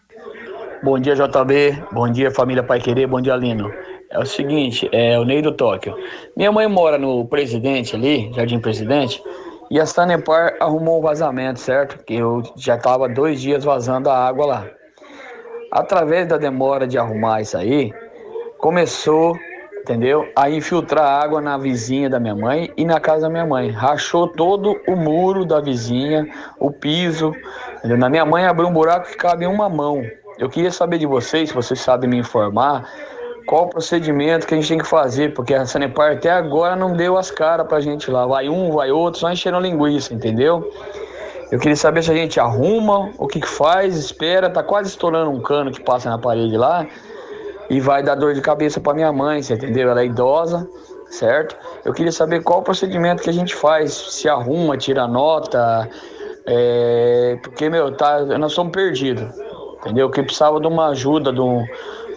Bom 0.83 0.99
dia, 0.99 1.15
JB. 1.15 1.83
Bom 1.91 2.11
dia, 2.11 2.29
família 2.29 2.61
Pai 2.61 2.79
Querer. 2.79 3.07
Bom 3.07 3.21
dia, 3.21 3.35
Lino. 3.35 3.71
É 4.15 4.19
o 4.19 4.25
seguinte, 4.25 4.87
é 4.93 5.19
o 5.19 5.25
Ney 5.25 5.41
do 5.41 5.51
Tóquio. 5.51 5.93
Minha 6.37 6.49
mãe 6.49 6.69
mora 6.69 6.97
no 6.97 7.25
Presidente 7.25 7.97
ali, 7.97 8.31
Jardim 8.33 8.59
Presidente, 8.59 9.21
e 9.69 9.77
a 9.77 9.85
Sanepar 9.85 10.55
arrumou 10.61 10.99
um 10.99 11.01
vazamento, 11.01 11.59
certo? 11.59 12.01
Que 12.05 12.15
eu 12.15 12.41
já 12.55 12.75
estava 12.75 13.09
dois 13.09 13.41
dias 13.41 13.65
vazando 13.65 14.09
a 14.09 14.17
água 14.17 14.45
lá. 14.45 14.67
Através 15.69 16.29
da 16.29 16.37
demora 16.37 16.87
de 16.87 16.97
arrumar 16.97 17.41
isso 17.41 17.57
aí, 17.57 17.91
começou 18.57 19.35
entendeu? 19.81 20.25
Aí 20.33 20.55
infiltrar 20.55 21.21
água 21.21 21.41
na 21.41 21.57
vizinha 21.57 22.09
da 22.09 22.19
minha 22.19 22.33
mãe 22.33 22.71
e 22.77 22.85
na 22.85 23.01
casa 23.01 23.23
da 23.23 23.29
minha 23.29 23.45
mãe. 23.45 23.69
Rachou 23.69 24.29
todo 24.29 24.79
o 24.87 24.95
muro 24.95 25.45
da 25.45 25.59
vizinha, 25.59 26.25
o 26.57 26.71
piso. 26.71 27.33
Entendeu? 27.79 27.97
Na 27.97 28.09
minha 28.09 28.25
mãe 28.25 28.45
abriu 28.45 28.67
um 28.67 28.73
buraco 28.73 29.09
que 29.09 29.17
cabe 29.17 29.43
em 29.43 29.47
uma 29.47 29.67
mão. 29.67 30.01
Eu 30.39 30.49
queria 30.49 30.71
saber 30.71 30.97
de 30.97 31.05
vocês, 31.05 31.49
se 31.49 31.55
vocês 31.55 31.79
sabem 31.79 32.09
me 32.09 32.17
informar, 32.17 32.89
qual 33.45 33.65
o 33.65 33.69
procedimento 33.69 34.47
que 34.47 34.53
a 34.53 34.57
gente 34.57 34.67
tem 34.67 34.77
que 34.77 34.87
fazer, 34.87 35.33
porque 35.33 35.53
a 35.53 35.65
Sanepar 35.65 36.13
até 36.13 36.31
agora 36.31 36.75
não 36.75 36.93
deu 36.93 37.17
as 37.17 37.29
caras 37.29 37.67
pra 37.67 37.79
gente 37.79 38.09
lá. 38.09 38.25
Vai 38.25 38.49
um, 38.49 38.71
vai 38.71 38.91
outro, 38.91 39.19
só 39.19 39.31
encheram 39.31 39.59
linguiça, 39.59 40.13
entendeu? 40.13 40.71
Eu 41.51 41.59
queria 41.59 41.75
saber 41.75 42.03
se 42.03 42.11
a 42.11 42.15
gente 42.15 42.39
arruma, 42.39 43.11
o 43.17 43.27
que, 43.27 43.39
que 43.39 43.47
faz, 43.47 43.95
espera, 43.95 44.49
tá 44.49 44.63
quase 44.63 44.89
estourando 44.89 45.29
um 45.29 45.41
cano 45.41 45.71
que 45.71 45.81
passa 45.81 46.09
na 46.09 46.17
parede 46.17 46.57
lá 46.57 46.87
e 47.69 47.79
vai 47.79 48.01
dar 48.01 48.15
dor 48.15 48.33
de 48.33 48.41
cabeça 48.41 48.79
para 48.79 48.93
minha 48.93 49.11
mãe, 49.11 49.41
você 49.41 49.53
entendeu? 49.53 49.89
Ela 49.89 50.01
é 50.01 50.05
idosa, 50.05 50.67
certo? 51.09 51.55
Eu 51.83 51.93
queria 51.93 52.11
saber 52.11 52.41
qual 52.41 52.59
o 52.59 52.63
procedimento 52.63 53.21
que 53.21 53.29
a 53.29 53.33
gente 53.33 53.53
faz, 53.55 53.93
se 53.93 54.27
arruma, 54.27 54.75
tira 54.75 55.07
nota, 55.07 55.87
é, 56.45 57.37
porque, 57.41 57.69
meu, 57.69 57.91
tá, 57.91 58.21
nós 58.37 58.53
somos 58.53 58.71
perdidos, 58.71 59.27
entendeu? 59.81 60.09
Que 60.09 60.23
precisava 60.23 60.59
de 60.59 60.67
uma 60.67 60.89
ajuda, 60.89 61.31
de, 61.31 61.41
um, 61.41 61.63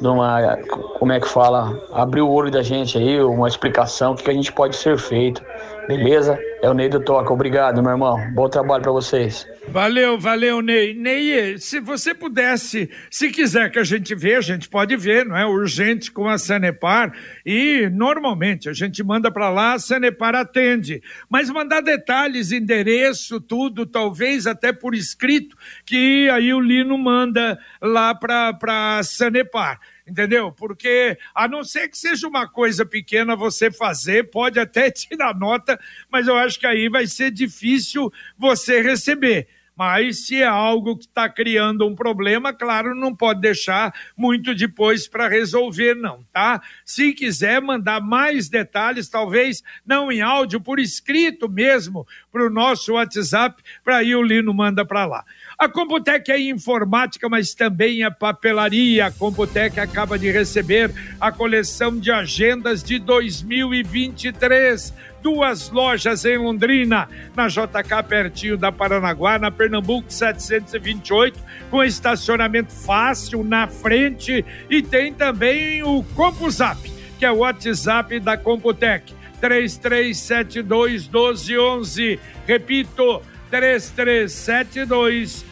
de 0.00 0.06
uma, 0.06 0.56
como 0.98 1.12
é 1.12 1.20
que 1.20 1.28
fala, 1.28 1.78
abrir 1.92 2.22
o 2.22 2.30
olho 2.30 2.50
da 2.50 2.62
gente 2.62 2.96
aí, 2.96 3.20
uma 3.20 3.48
explicação, 3.48 4.12
o 4.12 4.16
que, 4.16 4.24
que 4.24 4.30
a 4.30 4.34
gente 4.34 4.52
pode 4.52 4.76
ser 4.76 4.96
feito, 4.98 5.42
beleza? 5.86 6.38
É 6.60 6.68
o 6.68 6.74
Ney 6.74 6.88
do 6.88 6.98
Toca, 6.98 7.32
obrigado, 7.32 7.80
meu 7.80 7.92
irmão, 7.92 8.18
bom 8.32 8.48
trabalho 8.48 8.82
para 8.82 8.90
vocês. 8.90 9.46
Valeu, 9.68 10.18
valeu, 10.18 10.60
Ney. 10.60 10.92
Ney, 10.92 11.56
se 11.58 11.78
você 11.78 12.12
pudesse, 12.12 12.90
se 13.08 13.30
quiser 13.30 13.70
que 13.70 13.78
a 13.78 13.84
gente 13.84 14.12
veja, 14.12 14.52
a 14.52 14.56
gente 14.56 14.68
pode 14.68 14.96
ver, 14.96 15.24
não 15.24 15.36
é? 15.36 15.46
Urgente 15.46 16.10
com 16.10 16.28
a 16.28 16.36
Sanepar. 16.36 17.12
E 17.46 17.88
normalmente 17.92 18.68
a 18.68 18.72
gente 18.72 19.04
manda 19.04 19.30
para 19.30 19.48
lá, 19.50 19.74
a 19.74 19.78
Sanepar 19.78 20.34
atende. 20.34 21.00
Mas 21.30 21.48
mandar 21.48 21.80
detalhes, 21.80 22.50
endereço, 22.50 23.40
tudo, 23.40 23.86
talvez 23.86 24.44
até 24.44 24.72
por 24.72 24.96
escrito, 24.96 25.56
que 25.86 26.28
aí 26.30 26.52
o 26.52 26.60
Lino 26.60 26.98
manda 26.98 27.56
lá 27.80 28.16
para 28.16 28.98
a 28.98 29.02
Sanepar 29.04 29.78
entendeu? 30.08 30.50
Porque 30.50 31.18
a 31.34 31.46
não 31.46 31.62
ser 31.62 31.88
que 31.88 31.98
seja 31.98 32.26
uma 32.26 32.48
coisa 32.48 32.84
pequena 32.84 33.36
você 33.36 33.70
fazer, 33.70 34.30
pode 34.30 34.58
até 34.58 34.90
tirar 34.90 35.34
nota, 35.34 35.78
mas 36.10 36.26
eu 36.26 36.36
acho 36.36 36.47
que 36.56 36.66
aí 36.66 36.88
vai 36.88 37.06
ser 37.06 37.30
difícil 37.30 38.12
você 38.38 38.80
receber. 38.80 39.48
Mas 39.78 40.26
se 40.26 40.42
é 40.42 40.44
algo 40.44 40.96
que 40.96 41.04
está 41.04 41.28
criando 41.28 41.86
um 41.86 41.94
problema, 41.94 42.52
claro, 42.52 42.96
não 42.96 43.14
pode 43.14 43.40
deixar 43.40 43.94
muito 44.16 44.52
depois 44.52 45.06
para 45.06 45.28
resolver, 45.28 45.94
não, 45.94 46.24
tá? 46.32 46.60
Se 46.84 47.12
quiser 47.12 47.62
mandar 47.62 48.00
mais 48.00 48.48
detalhes, 48.48 49.08
talvez 49.08 49.62
não 49.86 50.10
em 50.10 50.20
áudio, 50.20 50.60
por 50.60 50.80
escrito 50.80 51.48
mesmo, 51.48 52.04
para 52.32 52.44
o 52.44 52.50
nosso 52.50 52.94
WhatsApp, 52.94 53.62
para 53.84 53.98
aí 53.98 54.16
o 54.16 54.22
Lino 54.22 54.52
manda 54.52 54.84
para 54.84 55.06
lá. 55.06 55.24
A 55.56 55.68
Computec 55.68 56.28
é 56.28 56.40
informática, 56.40 57.28
mas 57.28 57.54
também 57.54 58.02
é 58.02 58.10
papelaria. 58.10 59.06
A 59.06 59.12
Computec 59.12 59.78
acaba 59.78 60.18
de 60.18 60.28
receber 60.28 60.90
a 61.20 61.30
coleção 61.30 61.96
de 61.96 62.10
agendas 62.10 62.82
de 62.82 62.98
2023. 62.98 64.92
Duas 65.28 65.68
lojas 65.68 66.24
em 66.24 66.38
Londrina, 66.38 67.06
na 67.36 67.48
JK, 67.48 68.02
pertinho 68.08 68.56
da 68.56 68.72
Paranaguá, 68.72 69.38
na 69.38 69.50
Pernambuco 69.50 70.10
728, 70.10 71.38
com 71.70 71.84
estacionamento 71.84 72.72
fácil 72.72 73.44
na 73.44 73.68
frente. 73.68 74.42
E 74.70 74.80
tem 74.80 75.12
também 75.12 75.82
o 75.82 76.02
CompuZap, 76.14 76.80
que 77.18 77.26
é 77.26 77.30
o 77.30 77.40
WhatsApp 77.40 78.18
da 78.20 78.38
Computec. 78.38 79.12
3372 79.38 81.06
1211. 81.06 82.18
Repito, 82.46 83.20
3372 83.50 85.44
1211. 85.44 85.47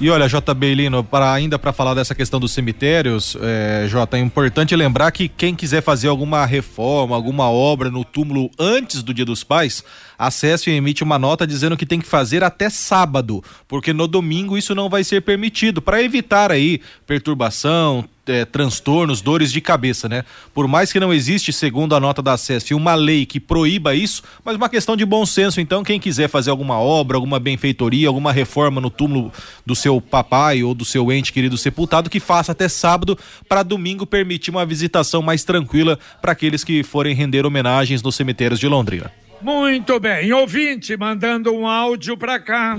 E 0.00 0.08
olha, 0.08 0.26
JB 0.28 0.74
Lino, 0.74 1.06
ainda 1.12 1.58
para 1.58 1.72
falar 1.72 1.94
dessa 1.94 2.14
questão 2.14 2.40
dos 2.40 2.52
cemitérios, 2.52 3.36
é, 3.40 3.86
Jota, 3.86 4.16
é 4.16 4.20
importante 4.20 4.74
lembrar 4.74 5.10
que 5.10 5.28
quem 5.28 5.54
quiser 5.54 5.82
fazer 5.82 6.08
alguma 6.08 6.46
reforma, 6.46 7.14
alguma 7.14 7.50
obra 7.50 7.90
no 7.90 8.04
túmulo 8.04 8.50
antes 8.58 9.02
do 9.02 9.12
Dia 9.12 9.24
dos 9.24 9.44
Pais, 9.44 9.84
acesse 10.18 10.70
e 10.70 10.74
emite 10.74 11.02
uma 11.02 11.18
nota 11.18 11.46
dizendo 11.46 11.76
que 11.76 11.84
tem 11.84 12.00
que 12.00 12.06
fazer 12.06 12.42
até 12.42 12.70
sábado, 12.70 13.44
porque 13.66 13.92
no 13.92 14.08
domingo 14.08 14.56
isso 14.56 14.74
não 14.74 14.88
vai 14.88 15.04
ser 15.04 15.20
permitido, 15.20 15.82
para 15.82 16.02
evitar 16.02 16.50
aí 16.50 16.80
perturbação, 17.06 18.08
é, 18.28 18.44
transtornos, 18.44 19.20
dores 19.20 19.50
de 19.50 19.60
cabeça, 19.60 20.08
né? 20.08 20.24
Por 20.54 20.68
mais 20.68 20.92
que 20.92 21.00
não 21.00 21.12
existe, 21.12 21.52
segundo 21.52 21.94
a 21.94 22.00
nota 22.00 22.22
da 22.22 22.36
SESF, 22.36 22.74
uma 22.74 22.94
lei 22.94 23.24
que 23.26 23.40
proíba 23.40 23.94
isso, 23.94 24.22
mas 24.44 24.56
uma 24.56 24.68
questão 24.68 24.96
de 24.96 25.04
bom 25.04 25.24
senso. 25.24 25.60
Então, 25.60 25.82
quem 25.82 25.98
quiser 25.98 26.28
fazer 26.28 26.50
alguma 26.50 26.78
obra, 26.78 27.16
alguma 27.16 27.38
benfeitoria, 27.38 28.08
alguma 28.08 28.32
reforma 28.32 28.80
no 28.80 28.90
túmulo 28.90 29.32
do 29.64 29.74
seu 29.74 30.00
papai 30.00 30.62
ou 30.62 30.74
do 30.74 30.84
seu 30.84 31.10
ente 31.12 31.32
querido 31.32 31.56
sepultado, 31.56 32.10
que 32.10 32.20
faça 32.20 32.52
até 32.52 32.68
sábado, 32.68 33.18
para 33.48 33.62
domingo 33.62 34.06
permitir 34.06 34.50
uma 34.50 34.66
visitação 34.66 35.22
mais 35.22 35.44
tranquila 35.44 35.98
para 36.20 36.32
aqueles 36.32 36.64
que 36.64 36.82
forem 36.82 37.14
render 37.14 37.46
homenagens 37.46 38.02
nos 38.02 38.16
cemitérios 38.16 38.60
de 38.60 38.68
Londrina. 38.68 39.10
Muito 39.40 40.00
bem, 40.00 40.32
ouvinte, 40.32 40.96
mandando 40.96 41.52
um 41.52 41.66
áudio 41.66 42.16
para 42.16 42.40
cá. 42.40 42.78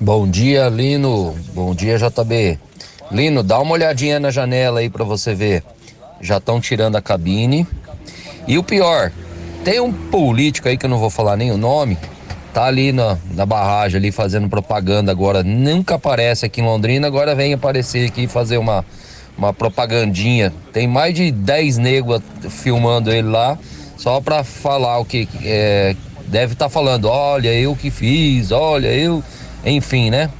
Bom 0.00 0.30
dia, 0.30 0.68
Lino. 0.68 1.34
Bom 1.54 1.74
dia, 1.74 1.98
JB. 1.98 2.65
Lino, 3.10 3.42
dá 3.42 3.58
uma 3.60 3.72
olhadinha 3.72 4.18
na 4.18 4.30
janela 4.30 4.80
aí 4.80 4.90
para 4.90 5.04
você 5.04 5.34
ver. 5.34 5.62
Já 6.20 6.38
estão 6.38 6.60
tirando 6.60 6.96
a 6.96 7.02
cabine. 7.02 7.66
E 8.46 8.58
o 8.58 8.62
pior, 8.62 9.12
tem 9.64 9.80
um 9.80 9.92
político 9.92 10.68
aí 10.68 10.76
que 10.76 10.86
eu 10.86 10.90
não 10.90 10.98
vou 10.98 11.10
falar 11.10 11.36
nem 11.36 11.50
o 11.50 11.56
nome, 11.56 11.98
tá 12.54 12.66
ali 12.66 12.92
na, 12.92 13.18
na 13.32 13.44
barragem 13.44 13.98
ali 13.98 14.12
fazendo 14.12 14.48
propaganda 14.48 15.10
agora, 15.10 15.42
nunca 15.42 15.96
aparece 15.96 16.46
aqui 16.46 16.60
em 16.60 16.64
Londrina, 16.64 17.06
agora 17.06 17.34
vem 17.34 17.52
aparecer 17.52 18.08
aqui 18.08 18.28
fazer 18.28 18.58
uma, 18.58 18.84
uma 19.36 19.52
propagandinha. 19.52 20.52
Tem 20.72 20.86
mais 20.86 21.14
de 21.14 21.32
10 21.32 21.78
negros 21.78 22.22
filmando 22.48 23.10
ele 23.10 23.28
lá, 23.28 23.58
só 23.96 24.20
pra 24.20 24.44
falar 24.44 24.98
o 24.98 25.04
que 25.04 25.28
é, 25.42 25.96
deve 26.28 26.52
estar 26.52 26.66
tá 26.66 26.68
falando, 26.68 27.08
olha 27.08 27.52
eu 27.52 27.74
que 27.74 27.90
fiz, 27.90 28.52
olha 28.52 28.88
eu, 28.88 29.22
enfim, 29.64 30.10
né? 30.10 30.30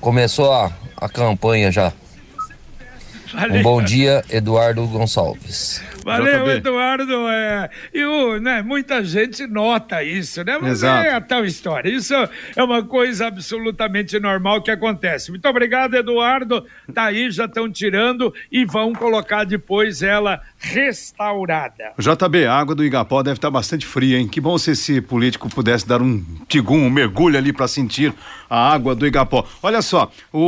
Começou 0.00 0.52
a 0.52 0.70
a 1.02 1.08
campanha 1.08 1.70
já. 1.72 1.92
Um 3.50 3.62
bom 3.62 3.82
dia, 3.82 4.24
Eduardo 4.30 4.86
Gonçalves. 4.86 5.82
Valeu, 6.04 6.44
JB. 6.44 6.50
Eduardo. 6.50 7.28
É, 7.28 7.70
e 7.92 8.04
o, 8.04 8.38
né, 8.38 8.62
muita 8.62 9.04
gente 9.04 9.46
nota 9.46 10.02
isso, 10.02 10.42
né? 10.44 10.58
Mas 10.60 10.78
Exato. 10.78 11.06
é 11.06 11.14
a 11.14 11.20
tal 11.20 11.44
história. 11.44 11.88
Isso 11.88 12.14
é 12.56 12.62
uma 12.62 12.82
coisa 12.82 13.26
absolutamente 13.26 14.18
normal 14.18 14.62
que 14.62 14.70
acontece. 14.70 15.30
Muito 15.30 15.46
obrigado, 15.48 15.94
Eduardo. 15.94 16.64
Tá 16.92 17.04
aí, 17.04 17.30
já 17.30 17.44
estão 17.44 17.70
tirando 17.70 18.32
e 18.50 18.64
vão 18.64 18.92
colocar 18.92 19.44
depois 19.44 20.02
ela 20.02 20.40
restaurada. 20.58 21.92
JB, 21.98 22.46
a 22.46 22.54
água 22.54 22.74
do 22.74 22.84
Igapó 22.84 23.22
deve 23.22 23.38
estar 23.38 23.50
bastante 23.50 23.86
fria, 23.86 24.18
hein? 24.18 24.28
Que 24.28 24.40
bom 24.40 24.56
se 24.58 24.72
esse 24.72 25.00
político 25.00 25.48
pudesse 25.48 25.86
dar 25.86 26.02
um 26.02 26.24
tigum, 26.48 26.86
um 26.86 26.90
mergulho 26.90 27.36
ali 27.36 27.52
para 27.52 27.68
sentir 27.68 28.12
a 28.48 28.72
água 28.72 28.94
do 28.94 29.06
Igapó. 29.06 29.46
Olha 29.62 29.82
só, 29.82 30.10
o 30.32 30.38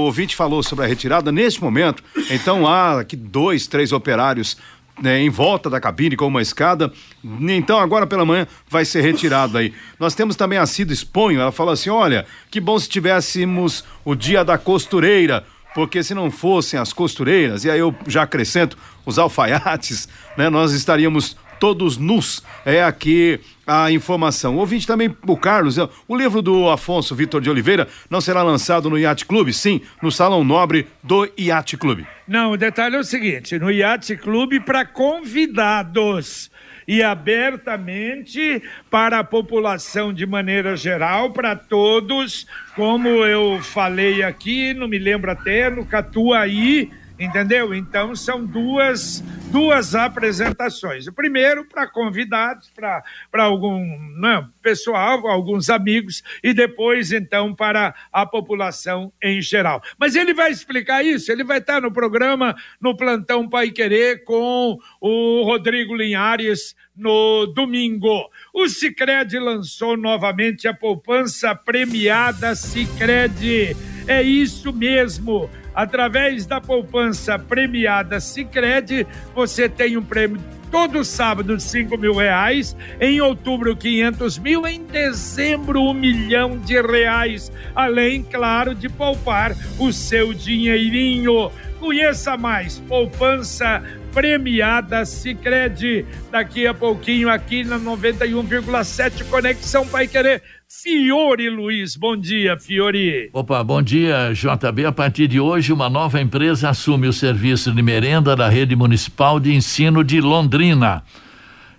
ouvinte 0.00 0.36
falou 0.36 0.62
sobre 0.62 0.84
a 0.84 0.88
retirada. 0.88 1.32
Neste 1.32 1.62
momento, 1.62 2.02
então 2.30 2.66
há 2.66 3.00
aqui 3.00 3.16
dois, 3.16 3.66
três 3.66 3.92
operários 3.92 4.56
né, 5.00 5.20
em 5.20 5.30
volta 5.30 5.70
da 5.70 5.80
cabine 5.80 6.16
com 6.16 6.26
uma 6.26 6.42
escada. 6.42 6.92
Então, 7.24 7.78
agora 7.78 8.06
pela 8.06 8.24
manhã 8.24 8.46
vai 8.68 8.84
ser 8.84 9.00
retirado 9.00 9.58
aí. 9.58 9.72
Nós 9.98 10.14
temos 10.14 10.36
também 10.36 10.58
a 10.58 10.66
Cida 10.66 10.92
Esponho, 10.92 11.40
ela 11.40 11.52
fala 11.52 11.72
assim: 11.72 11.90
olha, 11.90 12.26
que 12.50 12.60
bom 12.60 12.78
se 12.78 12.88
tivéssemos 12.88 13.84
o 14.04 14.14
dia 14.14 14.44
da 14.44 14.58
costureira, 14.58 15.44
porque 15.74 16.02
se 16.02 16.14
não 16.14 16.30
fossem 16.30 16.78
as 16.78 16.92
costureiras, 16.92 17.64
e 17.64 17.70
aí 17.70 17.78
eu 17.78 17.94
já 18.06 18.22
acrescento 18.22 18.76
os 19.04 19.18
alfaiates, 19.18 20.08
né, 20.36 20.48
nós 20.48 20.72
estaríamos 20.72 21.36
todos 21.58 21.96
nus. 21.96 22.42
É 22.64 22.82
aqui 22.82 23.40
a 23.68 23.92
informação. 23.92 24.56
Ouvinte 24.56 24.86
também, 24.86 25.14
o 25.26 25.36
Carlos, 25.36 25.76
é, 25.76 25.86
o 26.08 26.16
livro 26.16 26.40
do 26.40 26.70
Afonso 26.70 27.14
Vitor 27.14 27.42
de 27.42 27.50
Oliveira 27.50 27.86
não 28.08 28.18
será 28.18 28.42
lançado 28.42 28.88
no 28.88 28.96
Yacht 28.96 29.26
Clube, 29.26 29.52
sim, 29.52 29.82
no 30.00 30.10
Salão 30.10 30.42
Nobre 30.42 30.86
do 31.02 31.30
Yacht 31.38 31.76
Clube. 31.76 32.06
Não, 32.26 32.52
o 32.52 32.56
detalhe 32.56 32.96
é 32.96 32.98
o 32.98 33.04
seguinte: 33.04 33.58
no 33.58 33.70
Yacht 33.70 34.16
Clube 34.16 34.58
para 34.58 34.86
convidados 34.86 36.50
e 36.86 37.02
abertamente 37.02 38.62
para 38.90 39.18
a 39.18 39.24
população 39.24 40.14
de 40.14 40.24
maneira 40.24 40.74
geral, 40.74 41.30
para 41.30 41.54
todos, 41.54 42.46
como 42.74 43.08
eu 43.26 43.60
falei 43.62 44.22
aqui, 44.22 44.72
não 44.72 44.88
me 44.88 44.98
lembro 44.98 45.30
até, 45.30 45.68
no 45.68 45.84
Catuaí, 45.84 46.90
entendeu? 47.18 47.74
Então 47.74 48.14
são 48.14 48.44
duas 48.44 49.22
duas 49.50 49.94
apresentações. 49.94 51.06
O 51.06 51.12
primeiro 51.12 51.64
para 51.64 51.86
convidados, 51.86 52.70
para 52.70 53.02
algum 53.42 53.80
né, 54.20 54.46
pessoal, 54.62 55.26
alguns 55.26 55.70
amigos, 55.70 56.22
e 56.42 56.52
depois 56.52 57.12
então 57.12 57.54
para 57.54 57.94
a 58.12 58.26
população 58.26 59.12
em 59.22 59.40
geral. 59.40 59.82
Mas 59.98 60.14
ele 60.14 60.34
vai 60.34 60.50
explicar 60.50 61.04
isso, 61.04 61.32
ele 61.32 61.44
vai 61.44 61.58
estar 61.58 61.80
no 61.80 61.90
programa 61.90 62.54
no 62.80 62.96
Plantão 62.96 63.48
Pai 63.48 63.70
Querer 63.70 64.22
com 64.24 64.78
o 65.00 65.42
Rodrigo 65.44 65.94
Linhares 65.94 66.76
no 66.94 67.46
domingo. 67.46 68.28
O 68.52 68.68
Cicred 68.68 69.38
lançou 69.38 69.96
novamente 69.96 70.68
a 70.68 70.74
poupança 70.74 71.54
premiada 71.54 72.54
Cicred. 72.54 73.76
É 74.08 74.22
isso 74.22 74.72
mesmo. 74.72 75.50
Através 75.74 76.46
da 76.46 76.60
poupança 76.60 77.38
premiada 77.38 78.18
Cicred, 78.18 79.06
você 79.34 79.68
tem 79.68 79.96
um 79.96 80.02
prêmio 80.02 80.40
todo 80.70 81.04
sábado 81.04 81.60
5 81.60 81.96
mil 81.96 82.14
reais, 82.14 82.74
em 83.00 83.20
outubro 83.20 83.76
500 83.76 84.38
mil, 84.38 84.66
em 84.66 84.82
dezembro 84.84 85.80
um 85.82 85.94
milhão 85.94 86.58
de 86.58 86.80
reais, 86.80 87.52
além, 87.74 88.22
claro, 88.22 88.74
de 88.74 88.88
poupar 88.88 89.54
o 89.78 89.92
seu 89.92 90.32
dinheirinho. 90.32 91.50
Conheça 91.78 92.36
mais, 92.36 92.78
poupança 92.88 93.82
premiada 94.12 95.04
Sicredi 95.04 96.04
daqui 96.30 96.66
a 96.66 96.74
pouquinho 96.74 97.28
aqui 97.28 97.62
na 97.62 97.78
91,7 97.78 99.24
Conexão 99.28 99.86
Pai 99.86 100.08
Querer. 100.08 100.42
Fiore 100.70 101.48
Luiz, 101.48 101.96
bom 101.96 102.14
dia, 102.14 102.54
Fiore. 102.58 103.30
Opa, 103.32 103.64
bom 103.64 103.80
dia, 103.80 104.34
JB. 104.34 104.84
A 104.84 104.92
partir 104.92 105.26
de 105.26 105.40
hoje, 105.40 105.72
uma 105.72 105.88
nova 105.88 106.20
empresa 106.20 106.68
assume 106.68 107.08
o 107.08 107.12
serviço 107.12 107.72
de 107.72 107.80
merenda 107.80 108.36
da 108.36 108.50
rede 108.50 108.76
municipal 108.76 109.40
de 109.40 109.54
ensino 109.54 110.04
de 110.04 110.20
Londrina. 110.20 111.02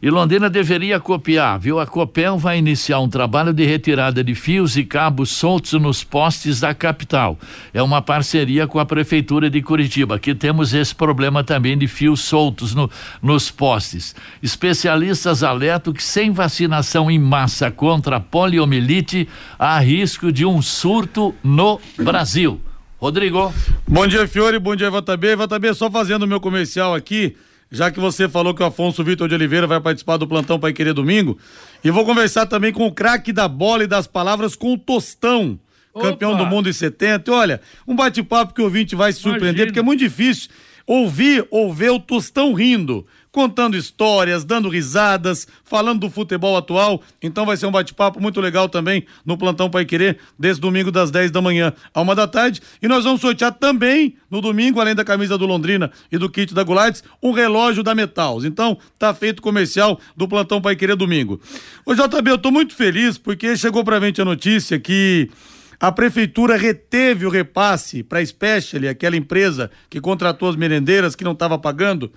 E 0.01 0.09
Londrina 0.09 0.49
deveria 0.49 0.97
copiar, 0.97 1.59
viu? 1.59 1.77
A 1.77 1.85
Copel 1.85 2.37
vai 2.37 2.57
iniciar 2.57 3.01
um 3.01 3.09
trabalho 3.09 3.51
de 3.51 3.65
retirada 3.65 4.23
de 4.23 4.33
fios 4.33 4.77
e 4.77 4.85
cabos 4.85 5.29
soltos 5.29 5.73
nos 5.73 6.05
postes 6.05 6.61
da 6.61 6.73
capital. 6.73 7.37
É 7.73 7.83
uma 7.83 8.01
parceria 8.01 8.65
com 8.65 8.79
a 8.79 8.85
Prefeitura 8.85 9.49
de 9.49 9.61
Curitiba. 9.61 10.15
Aqui 10.15 10.33
temos 10.33 10.73
esse 10.73 10.95
problema 10.95 11.43
também 11.43 11.77
de 11.77 11.85
fios 11.85 12.21
soltos 12.21 12.73
no, 12.73 12.89
nos 13.21 13.51
postes. 13.51 14.15
Especialistas 14.41 15.43
alertam 15.43 15.91
que 15.91 16.01
sem 16.01 16.31
vacinação 16.31 17.11
em 17.11 17.19
massa 17.19 17.69
contra 17.69 18.15
a 18.15 18.21
poliomielite, 18.21 19.27
há 19.57 19.77
risco 19.79 20.31
de 20.31 20.45
um 20.45 20.61
surto 20.61 21.35
no 21.43 21.77
Brasil. 21.97 22.61
Rodrigo. 22.97 23.53
Bom 23.85 24.07
dia, 24.07 24.25
Fiore. 24.29 24.59
Bom 24.59 24.77
dia, 24.77 24.89
VTB. 24.89 25.35
VTB, 25.35 25.73
só 25.73 25.91
fazendo 25.91 26.23
o 26.23 26.27
meu 26.27 26.39
comercial 26.39 26.95
aqui 26.95 27.35
já 27.71 27.91
que 27.91 27.99
você 27.99 28.27
falou 28.27 28.53
que 28.53 28.63
o 28.63 28.65
Afonso 28.65 29.03
Vitor 29.03 29.27
de 29.27 29.35
Oliveira 29.35 29.67
vai 29.67 29.79
participar 29.79 30.17
do 30.17 30.27
plantão 30.27 30.59
para 30.59 30.73
querer 30.73 30.93
domingo. 30.93 31.37
E 31.83 31.91
vou 31.91 32.05
conversar 32.05 32.45
também 32.45 32.73
com 32.73 32.85
o 32.87 32.91
craque 32.91 33.31
da 33.31 33.47
bola 33.47 33.83
e 33.83 33.87
das 33.87 34.07
palavras 34.07 34.55
com 34.55 34.73
o 34.73 34.77
Tostão, 34.77 35.59
Opa. 35.93 36.09
campeão 36.09 36.35
do 36.35 36.45
mundo 36.45 36.67
em 36.67 36.73
70. 36.73 37.29
E 37.29 37.33
olha, 37.33 37.61
um 37.87 37.95
bate-papo 37.95 38.53
que 38.53 38.61
o 38.61 38.65
ouvinte 38.65 38.95
vai 38.95 39.13
se 39.13 39.19
surpreender, 39.19 39.49
Imagina. 39.49 39.65
porque 39.67 39.79
é 39.79 39.83
muito 39.83 39.99
difícil 39.99 40.49
ouvir 40.87 41.47
ou 41.51 41.71
ver 41.71 41.91
o 41.91 41.99
Tostão 41.99 42.53
rindo 42.53 43.05
contando 43.31 43.77
histórias, 43.77 44.43
dando 44.43 44.69
risadas, 44.69 45.47
falando 45.63 46.01
do 46.01 46.09
futebol 46.09 46.57
atual. 46.57 47.01
Então 47.21 47.45
vai 47.45 47.57
ser 47.57 47.65
um 47.65 47.71
bate-papo 47.71 48.21
muito 48.21 48.41
legal 48.41 48.67
também 48.67 49.05
no 49.25 49.37
Plantão 49.37 49.69
Pai 49.69 49.85
Querer, 49.85 50.17
desde 50.37 50.61
domingo 50.61 50.91
das 50.91 51.11
10 51.11 51.31
da 51.31 51.41
manhã 51.41 51.73
a 51.93 52.01
uma 52.01 52.15
da 52.15 52.27
tarde. 52.27 52.61
E 52.81 52.87
nós 52.87 53.03
vamos 53.03 53.21
sortear 53.21 53.53
também 53.53 54.15
no 54.29 54.41
domingo, 54.41 54.79
além 54.79 54.95
da 54.95 55.03
camisa 55.03 55.37
do 55.37 55.45
Londrina 55.45 55.91
e 56.11 56.17
do 56.17 56.29
kit 56.29 56.53
da 56.53 56.63
Gulates, 56.63 57.03
um 57.21 57.31
relógio 57.31 57.83
da 57.83 57.93
Metals. 57.93 58.45
Então 58.45 58.77
tá 58.97 59.13
feito 59.13 59.41
comercial 59.41 59.99
do 60.15 60.27
Plantão 60.27 60.61
Pai 60.61 60.75
Querer 60.75 60.95
domingo. 60.95 61.39
Ô 61.85 61.93
JB, 61.93 62.31
eu 62.31 62.37
tô 62.37 62.51
muito 62.51 62.75
feliz 62.75 63.17
porque 63.17 63.55
chegou 63.55 63.83
pra 63.83 63.99
gente 63.99 64.21
a 64.21 64.25
notícia 64.25 64.79
que 64.79 65.29
a 65.79 65.91
prefeitura 65.91 66.57
reteve 66.57 67.25
o 67.25 67.29
repasse 67.29 68.03
para 68.03 68.19
a 68.19 68.25
Special, 68.25 68.89
aquela 68.89 69.15
empresa 69.15 69.71
que 69.89 70.01
contratou 70.01 70.49
as 70.49 70.57
merendeiras 70.57 71.15
que 71.15 71.23
não 71.23 71.31
estava 71.31 71.57
pagando, 71.57 72.11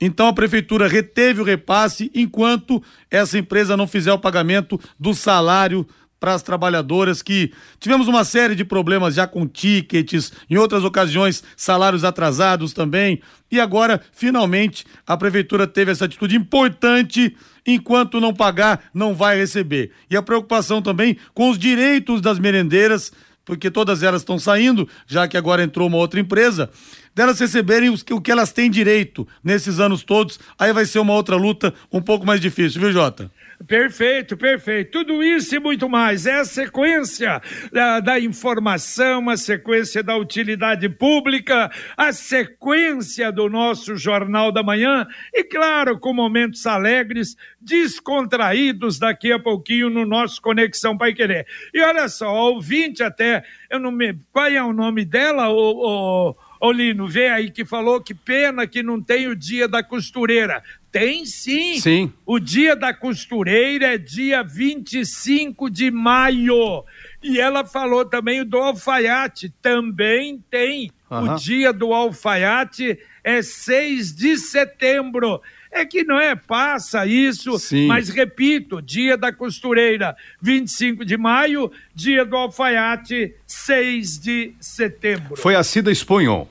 então 0.00 0.28
a 0.28 0.32
prefeitura 0.32 0.88
reteve 0.88 1.40
o 1.40 1.44
repasse 1.44 2.10
enquanto 2.14 2.82
essa 3.10 3.38
empresa 3.38 3.76
não 3.76 3.86
fizer 3.86 4.12
o 4.12 4.18
pagamento 4.18 4.80
do 4.98 5.14
salário 5.14 5.86
para 6.20 6.34
as 6.34 6.42
trabalhadoras 6.42 7.22
que 7.22 7.52
tivemos 7.78 8.08
uma 8.08 8.24
série 8.24 8.54
de 8.54 8.64
problemas 8.64 9.14
já 9.14 9.26
com 9.26 9.46
tickets, 9.46 10.32
em 10.50 10.56
outras 10.56 10.84
ocasiões 10.84 11.42
salários 11.56 12.04
atrasados 12.04 12.72
também, 12.72 13.20
e 13.50 13.60
agora 13.60 14.00
finalmente 14.12 14.84
a 15.06 15.16
prefeitura 15.16 15.66
teve 15.66 15.92
essa 15.92 16.04
atitude 16.04 16.36
importante, 16.36 17.36
enquanto 17.66 18.20
não 18.20 18.34
pagar 18.34 18.84
não 18.92 19.14
vai 19.14 19.36
receber. 19.36 19.92
E 20.10 20.16
a 20.16 20.22
preocupação 20.22 20.82
também 20.82 21.16
com 21.34 21.50
os 21.50 21.58
direitos 21.58 22.20
das 22.20 22.38
merendeiras, 22.38 23.12
porque 23.44 23.70
todas 23.70 24.02
elas 24.02 24.22
estão 24.22 24.38
saindo, 24.38 24.88
já 25.06 25.26
que 25.26 25.36
agora 25.36 25.62
entrou 25.62 25.88
uma 25.88 25.96
outra 25.96 26.20
empresa 26.20 26.70
delas 27.18 27.40
receberem 27.40 27.90
os, 27.90 28.04
o 28.12 28.20
que 28.20 28.30
elas 28.30 28.52
têm 28.52 28.70
direito 28.70 29.26
nesses 29.42 29.80
anos 29.80 30.04
todos, 30.04 30.38
aí 30.56 30.72
vai 30.72 30.86
ser 30.86 31.00
uma 31.00 31.14
outra 31.14 31.34
luta 31.34 31.74
um 31.92 32.00
pouco 32.00 32.24
mais 32.24 32.40
difícil, 32.40 32.80
viu, 32.80 32.92
Jota? 32.92 33.28
Perfeito, 33.66 34.36
perfeito. 34.36 34.92
Tudo 34.92 35.20
isso 35.20 35.56
e 35.56 35.58
muito 35.58 35.88
mais. 35.88 36.26
É 36.26 36.34
a 36.34 36.44
sequência 36.44 37.42
da, 37.72 37.98
da, 37.98 38.20
informação, 38.20 39.28
a 39.28 39.36
sequência 39.36 40.00
da 40.00 40.16
utilidade 40.16 40.88
pública, 40.88 41.68
a 41.96 42.12
sequência 42.12 43.32
do 43.32 43.48
nosso 43.48 43.96
Jornal 43.96 44.52
da 44.52 44.62
Manhã 44.62 45.04
e, 45.34 45.42
claro, 45.42 45.98
com 45.98 46.14
momentos 46.14 46.64
alegres, 46.66 47.36
descontraídos 47.60 49.00
daqui 49.00 49.32
a 49.32 49.40
pouquinho 49.40 49.90
no 49.90 50.06
nosso 50.06 50.40
Conexão 50.40 50.96
Pai 50.96 51.12
Querer. 51.12 51.44
E 51.74 51.80
olha 51.80 52.08
só, 52.08 52.32
ouvinte 52.32 53.02
até, 53.02 53.42
eu 53.68 53.80
não 53.80 53.90
me. 53.90 54.16
Qual 54.32 54.46
é 54.46 54.62
o 54.62 54.72
nome 54.72 55.04
dela, 55.04 55.48
o. 55.50 56.36
Ô 56.60 56.72
Lino, 56.72 57.06
vê 57.06 57.28
aí 57.28 57.50
que 57.50 57.64
falou 57.64 58.00
que 58.00 58.12
pena 58.12 58.66
que 58.66 58.82
não 58.82 59.00
tem 59.00 59.28
o 59.28 59.36
dia 59.36 59.68
da 59.68 59.82
costureira. 59.82 60.62
Tem 60.90 61.24
sim. 61.24 61.78
Sim. 61.78 62.12
O 62.26 62.38
dia 62.38 62.74
da 62.74 62.92
costureira 62.92 63.94
é 63.94 63.98
dia 63.98 64.42
25 64.42 65.70
de 65.70 65.90
maio. 65.90 66.84
E 67.22 67.38
ela 67.38 67.64
falou 67.64 68.04
também 68.04 68.40
o 68.40 68.44
do 68.44 68.58
alfaiate. 68.58 69.52
Também 69.62 70.42
tem. 70.50 70.90
Uhum. 71.10 71.34
O 71.34 71.36
dia 71.36 71.72
do 71.72 71.92
alfaiate 71.92 72.98
é 73.22 73.40
6 73.42 74.14
de 74.14 74.36
setembro. 74.38 75.40
É 75.70 75.84
que 75.84 76.02
não 76.02 76.18
é, 76.18 76.34
passa 76.34 77.06
isso, 77.06 77.58
Sim. 77.58 77.86
mas 77.86 78.08
repito, 78.08 78.80
dia 78.80 79.16
da 79.16 79.32
costureira, 79.32 80.16
25 80.40 81.04
de 81.04 81.16
maio, 81.16 81.70
dia 81.94 82.24
do 82.24 82.36
alfaiate, 82.36 83.34
6 83.46 84.18
de 84.18 84.54
setembro. 84.60 85.36
Foi 85.36 85.54
a 85.54 85.62
Cida 85.62 85.90
Esponhol. 85.90 86.48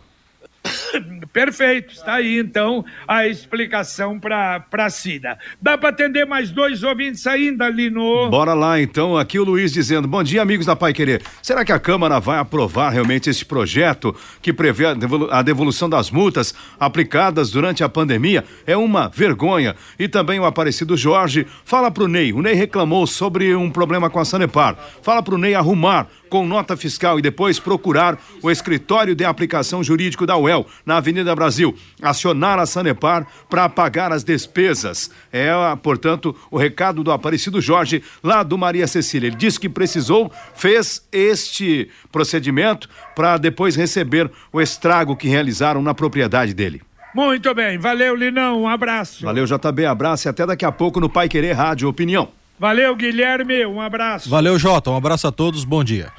Perfeito, 1.34 1.94
está 1.94 2.16
aí 2.16 2.40
então 2.40 2.84
a 3.08 3.28
explicação 3.28 4.20
para 4.20 4.66
a 4.72 4.90
Cida. 4.90 5.38
Dá 5.62 5.78
para 5.78 5.90
atender 5.90 6.26
mais 6.26 6.52
dois 6.52 6.84
ouvintes 6.84 7.26
ainda 7.28 7.66
ali 7.66 7.90
no. 7.90 8.30
Bora 8.30 8.54
lá 8.54 8.80
então, 8.80 9.18
aqui 9.18 9.40
o 9.40 9.44
Luiz 9.44 9.72
dizendo: 9.72 10.08
Bom 10.08 10.24
dia, 10.24 10.42
amigos 10.42 10.66
da 10.66 10.76
Pai 10.76 10.94
Querer. 10.94 11.22
Será 11.42 11.64
que 11.64 11.72
a 11.72 11.80
Câmara 11.80 12.20
vai 12.20 12.40
aprovar 12.40 12.90
realmente 12.90 13.30
esse 13.30 13.46
projeto 13.46 14.16
que 14.42 14.54
prevê 14.54 14.86
a 15.32 15.42
devolução 15.42 15.90
das 15.90 16.12
multas 16.12 16.54
aplicadas 16.80 17.52
durante 17.52 17.84
a 17.84 17.90
pandemia? 17.90 18.44
É 18.66 18.76
uma 18.76 19.10
vergonha. 19.10 19.76
E 19.98 20.08
também 20.08 20.40
o 20.40 20.46
Aparecido 20.46 20.98
Jorge 20.98 21.46
fala 21.64 21.92
pro 21.92 22.08
Ney. 22.08 22.34
O 22.34 22.42
Ney 22.42 22.54
reclamou 22.54 23.06
sobre 23.08 23.56
um 23.56 23.70
problema 23.70 24.10
com 24.10 24.20
a 24.20 24.26
Sanepar. 24.26 24.78
Fala 25.02 25.22
pro 25.22 25.38
Ney 25.38 25.56
arrumar 25.56 26.08
com 26.30 26.46
nota 26.46 26.78
fiscal 26.78 27.18
e 27.18 27.22
depois 27.22 27.60
procurar 27.60 28.18
o 28.42 28.52
escritório 28.52 29.16
de 29.16 29.26
aplicação 29.26 29.84
jurídico 29.84 30.26
da 30.26 30.38
UEL 30.38 30.66
na 30.86 30.98
Avenida 30.98 31.36
Brasil, 31.36 31.76
acionar 32.02 32.60
a 32.60 32.66
Sanepar 32.66 33.26
para 33.50 33.68
pagar 33.70 34.12
as 34.12 34.24
despesas. 34.24 35.10
É, 35.32 35.52
portanto, 35.82 36.36
o 36.52 36.58
recado 36.58 37.04
do 37.04 37.12
Aparecido 37.12 37.62
Jorge 37.62 38.04
lá 38.24 38.44
do 38.44 38.58
Maria 38.58 38.88
Cecília. 38.88 39.28
Ele 39.28 39.36
disse 39.36 39.60
que 39.60 39.70
precisou, 39.70 40.32
fez 40.56 41.06
este 41.12 41.90
procedimento 42.12 42.90
para 43.16 43.38
depois 43.38 43.76
receber 43.76 44.32
o 44.52 44.62
estrago 44.62 45.16
que 45.16 45.28
realizaram 45.28 45.82
na 45.82 45.94
propriedade 45.94 46.54
dele. 46.54 46.82
Muito 47.14 47.54
bem, 47.56 47.78
valeu 47.78 48.16
Linão, 48.16 48.62
um 48.62 48.68
abraço. 48.68 49.26
Valeu 49.26 49.46
JB, 49.46 49.86
abraço 49.86 50.28
e 50.28 50.30
até 50.30 50.46
daqui 50.46 50.66
a 50.66 50.72
pouco 50.72 51.00
no 51.00 51.10
Pai 51.10 51.28
Querer 51.28 51.54
Rádio 51.54 51.90
Opinião. 51.90 52.30
Valeu, 52.60 52.96
Guilherme, 52.96 53.66
um 53.66 53.80
abraço. 53.80 54.30
Valeu, 54.30 54.58
Jota, 54.58 54.90
um 54.90 54.98
abraço 54.98 55.28
a 55.28 55.32
todos, 55.32 55.64
bom 55.64 55.84
dia. 55.84 56.12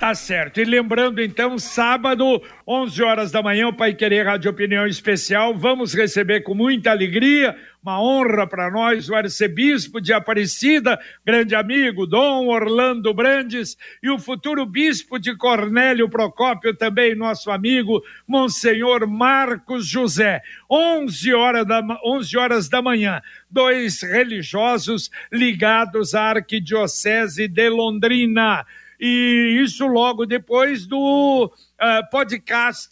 Tá 0.00 0.14
certo. 0.14 0.58
E 0.58 0.64
lembrando 0.64 1.20
então, 1.20 1.58
sábado, 1.58 2.42
11 2.66 3.02
horas 3.02 3.30
da 3.30 3.42
manhã, 3.42 3.68
o 3.68 3.76
Pai 3.76 3.92
Querer 3.92 4.24
Rádio 4.24 4.50
Opinião 4.50 4.86
Especial. 4.86 5.54
Vamos 5.54 5.92
receber 5.92 6.40
com 6.40 6.54
muita 6.54 6.90
alegria, 6.90 7.54
uma 7.82 8.02
honra 8.02 8.46
para 8.46 8.70
nós, 8.70 9.10
o 9.10 9.14
arcebispo 9.14 10.00
de 10.00 10.14
Aparecida, 10.14 10.98
grande 11.22 11.54
amigo, 11.54 12.06
Dom 12.06 12.46
Orlando 12.46 13.12
Brandes, 13.12 13.76
e 14.02 14.08
o 14.08 14.18
futuro 14.18 14.64
bispo 14.64 15.18
de 15.18 15.36
Cornélio 15.36 16.08
Procópio, 16.08 16.74
também 16.74 17.14
nosso 17.14 17.50
amigo, 17.50 18.02
Monsenhor 18.26 19.06
Marcos 19.06 19.86
José. 19.86 20.40
11 20.70 21.34
horas 21.34 21.66
da, 21.66 21.82
11 22.02 22.38
horas 22.38 22.70
da 22.70 22.80
manhã, 22.80 23.20
dois 23.50 24.00
religiosos 24.00 25.10
ligados 25.30 26.14
à 26.14 26.22
Arquidiocese 26.22 27.46
de 27.46 27.68
Londrina 27.68 28.64
e 29.00 29.60
isso 29.62 29.86
logo 29.86 30.26
depois 30.26 30.86
do 30.86 31.50
uh, 31.80 32.08
podcast, 32.10 32.90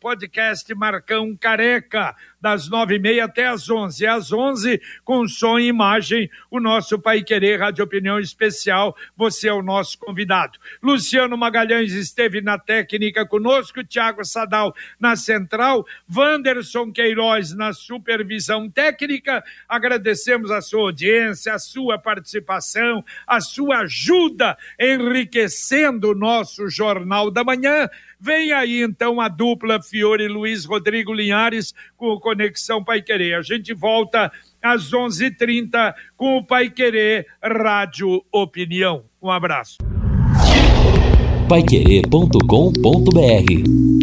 podcast 0.00 0.72
Marcão 0.74 1.36
Careca, 1.36 2.14
das 2.40 2.68
nove 2.68 2.94
e 2.94 2.98
meia 2.98 3.24
até 3.24 3.48
às 3.48 3.68
onze. 3.68 4.06
Às 4.06 4.32
onze, 4.32 4.80
com 5.04 5.26
som 5.26 5.58
e 5.58 5.66
imagem, 5.66 6.30
o 6.50 6.60
nosso 6.60 6.98
Pai 6.98 7.22
Querer 7.22 7.58
Rádio 7.58 7.84
Opinião 7.84 8.18
Especial. 8.20 8.96
Você 9.16 9.48
é 9.48 9.52
o 9.52 9.62
nosso 9.62 9.98
convidado. 9.98 10.58
Luciano 10.80 11.36
Magalhães 11.36 11.92
esteve 11.92 12.40
na 12.40 12.56
técnica 12.56 13.26
conosco, 13.26 13.82
Tiago 13.82 14.24
Sadal 14.24 14.72
na 15.00 15.16
central, 15.16 15.84
Wanderson 16.14 16.92
Queiroz 16.92 17.52
na 17.54 17.72
supervisão 17.72 18.70
técnica. 18.70 19.42
Agradecemos 19.68 20.52
a 20.52 20.60
sua 20.60 20.82
audiência, 20.82 21.54
a 21.54 21.58
sua 21.58 21.98
participação, 21.98 23.04
a 23.26 23.40
sua 23.40 23.78
ajuda 23.80 24.56
enriquecendo 24.78 26.12
o 26.12 26.14
nosso 26.14 26.68
Jornal 26.68 27.32
da 27.32 27.42
Manhã. 27.42 27.88
Vem 28.20 28.52
aí 28.52 28.82
então 28.82 29.20
a 29.20 29.28
dupla 29.28 29.80
Fiore 29.80 30.26
Luiz 30.26 30.64
Rodrigo 30.64 31.12
Linhares 31.12 31.72
com 31.96 32.08
o 32.08 32.20
Conexão 32.20 32.82
Pai 32.82 33.00
Querer. 33.00 33.34
A 33.34 33.42
gente 33.42 33.72
volta 33.72 34.32
às 34.62 34.92
11:30 34.92 35.94
com 36.16 36.36
o 36.36 36.44
Pai 36.44 36.68
Querer 36.68 37.26
Rádio 37.42 38.24
Opinião. 38.32 39.04
Um 39.22 39.30
abraço. 39.30 39.78
Paiquerê.com.br 41.48 43.97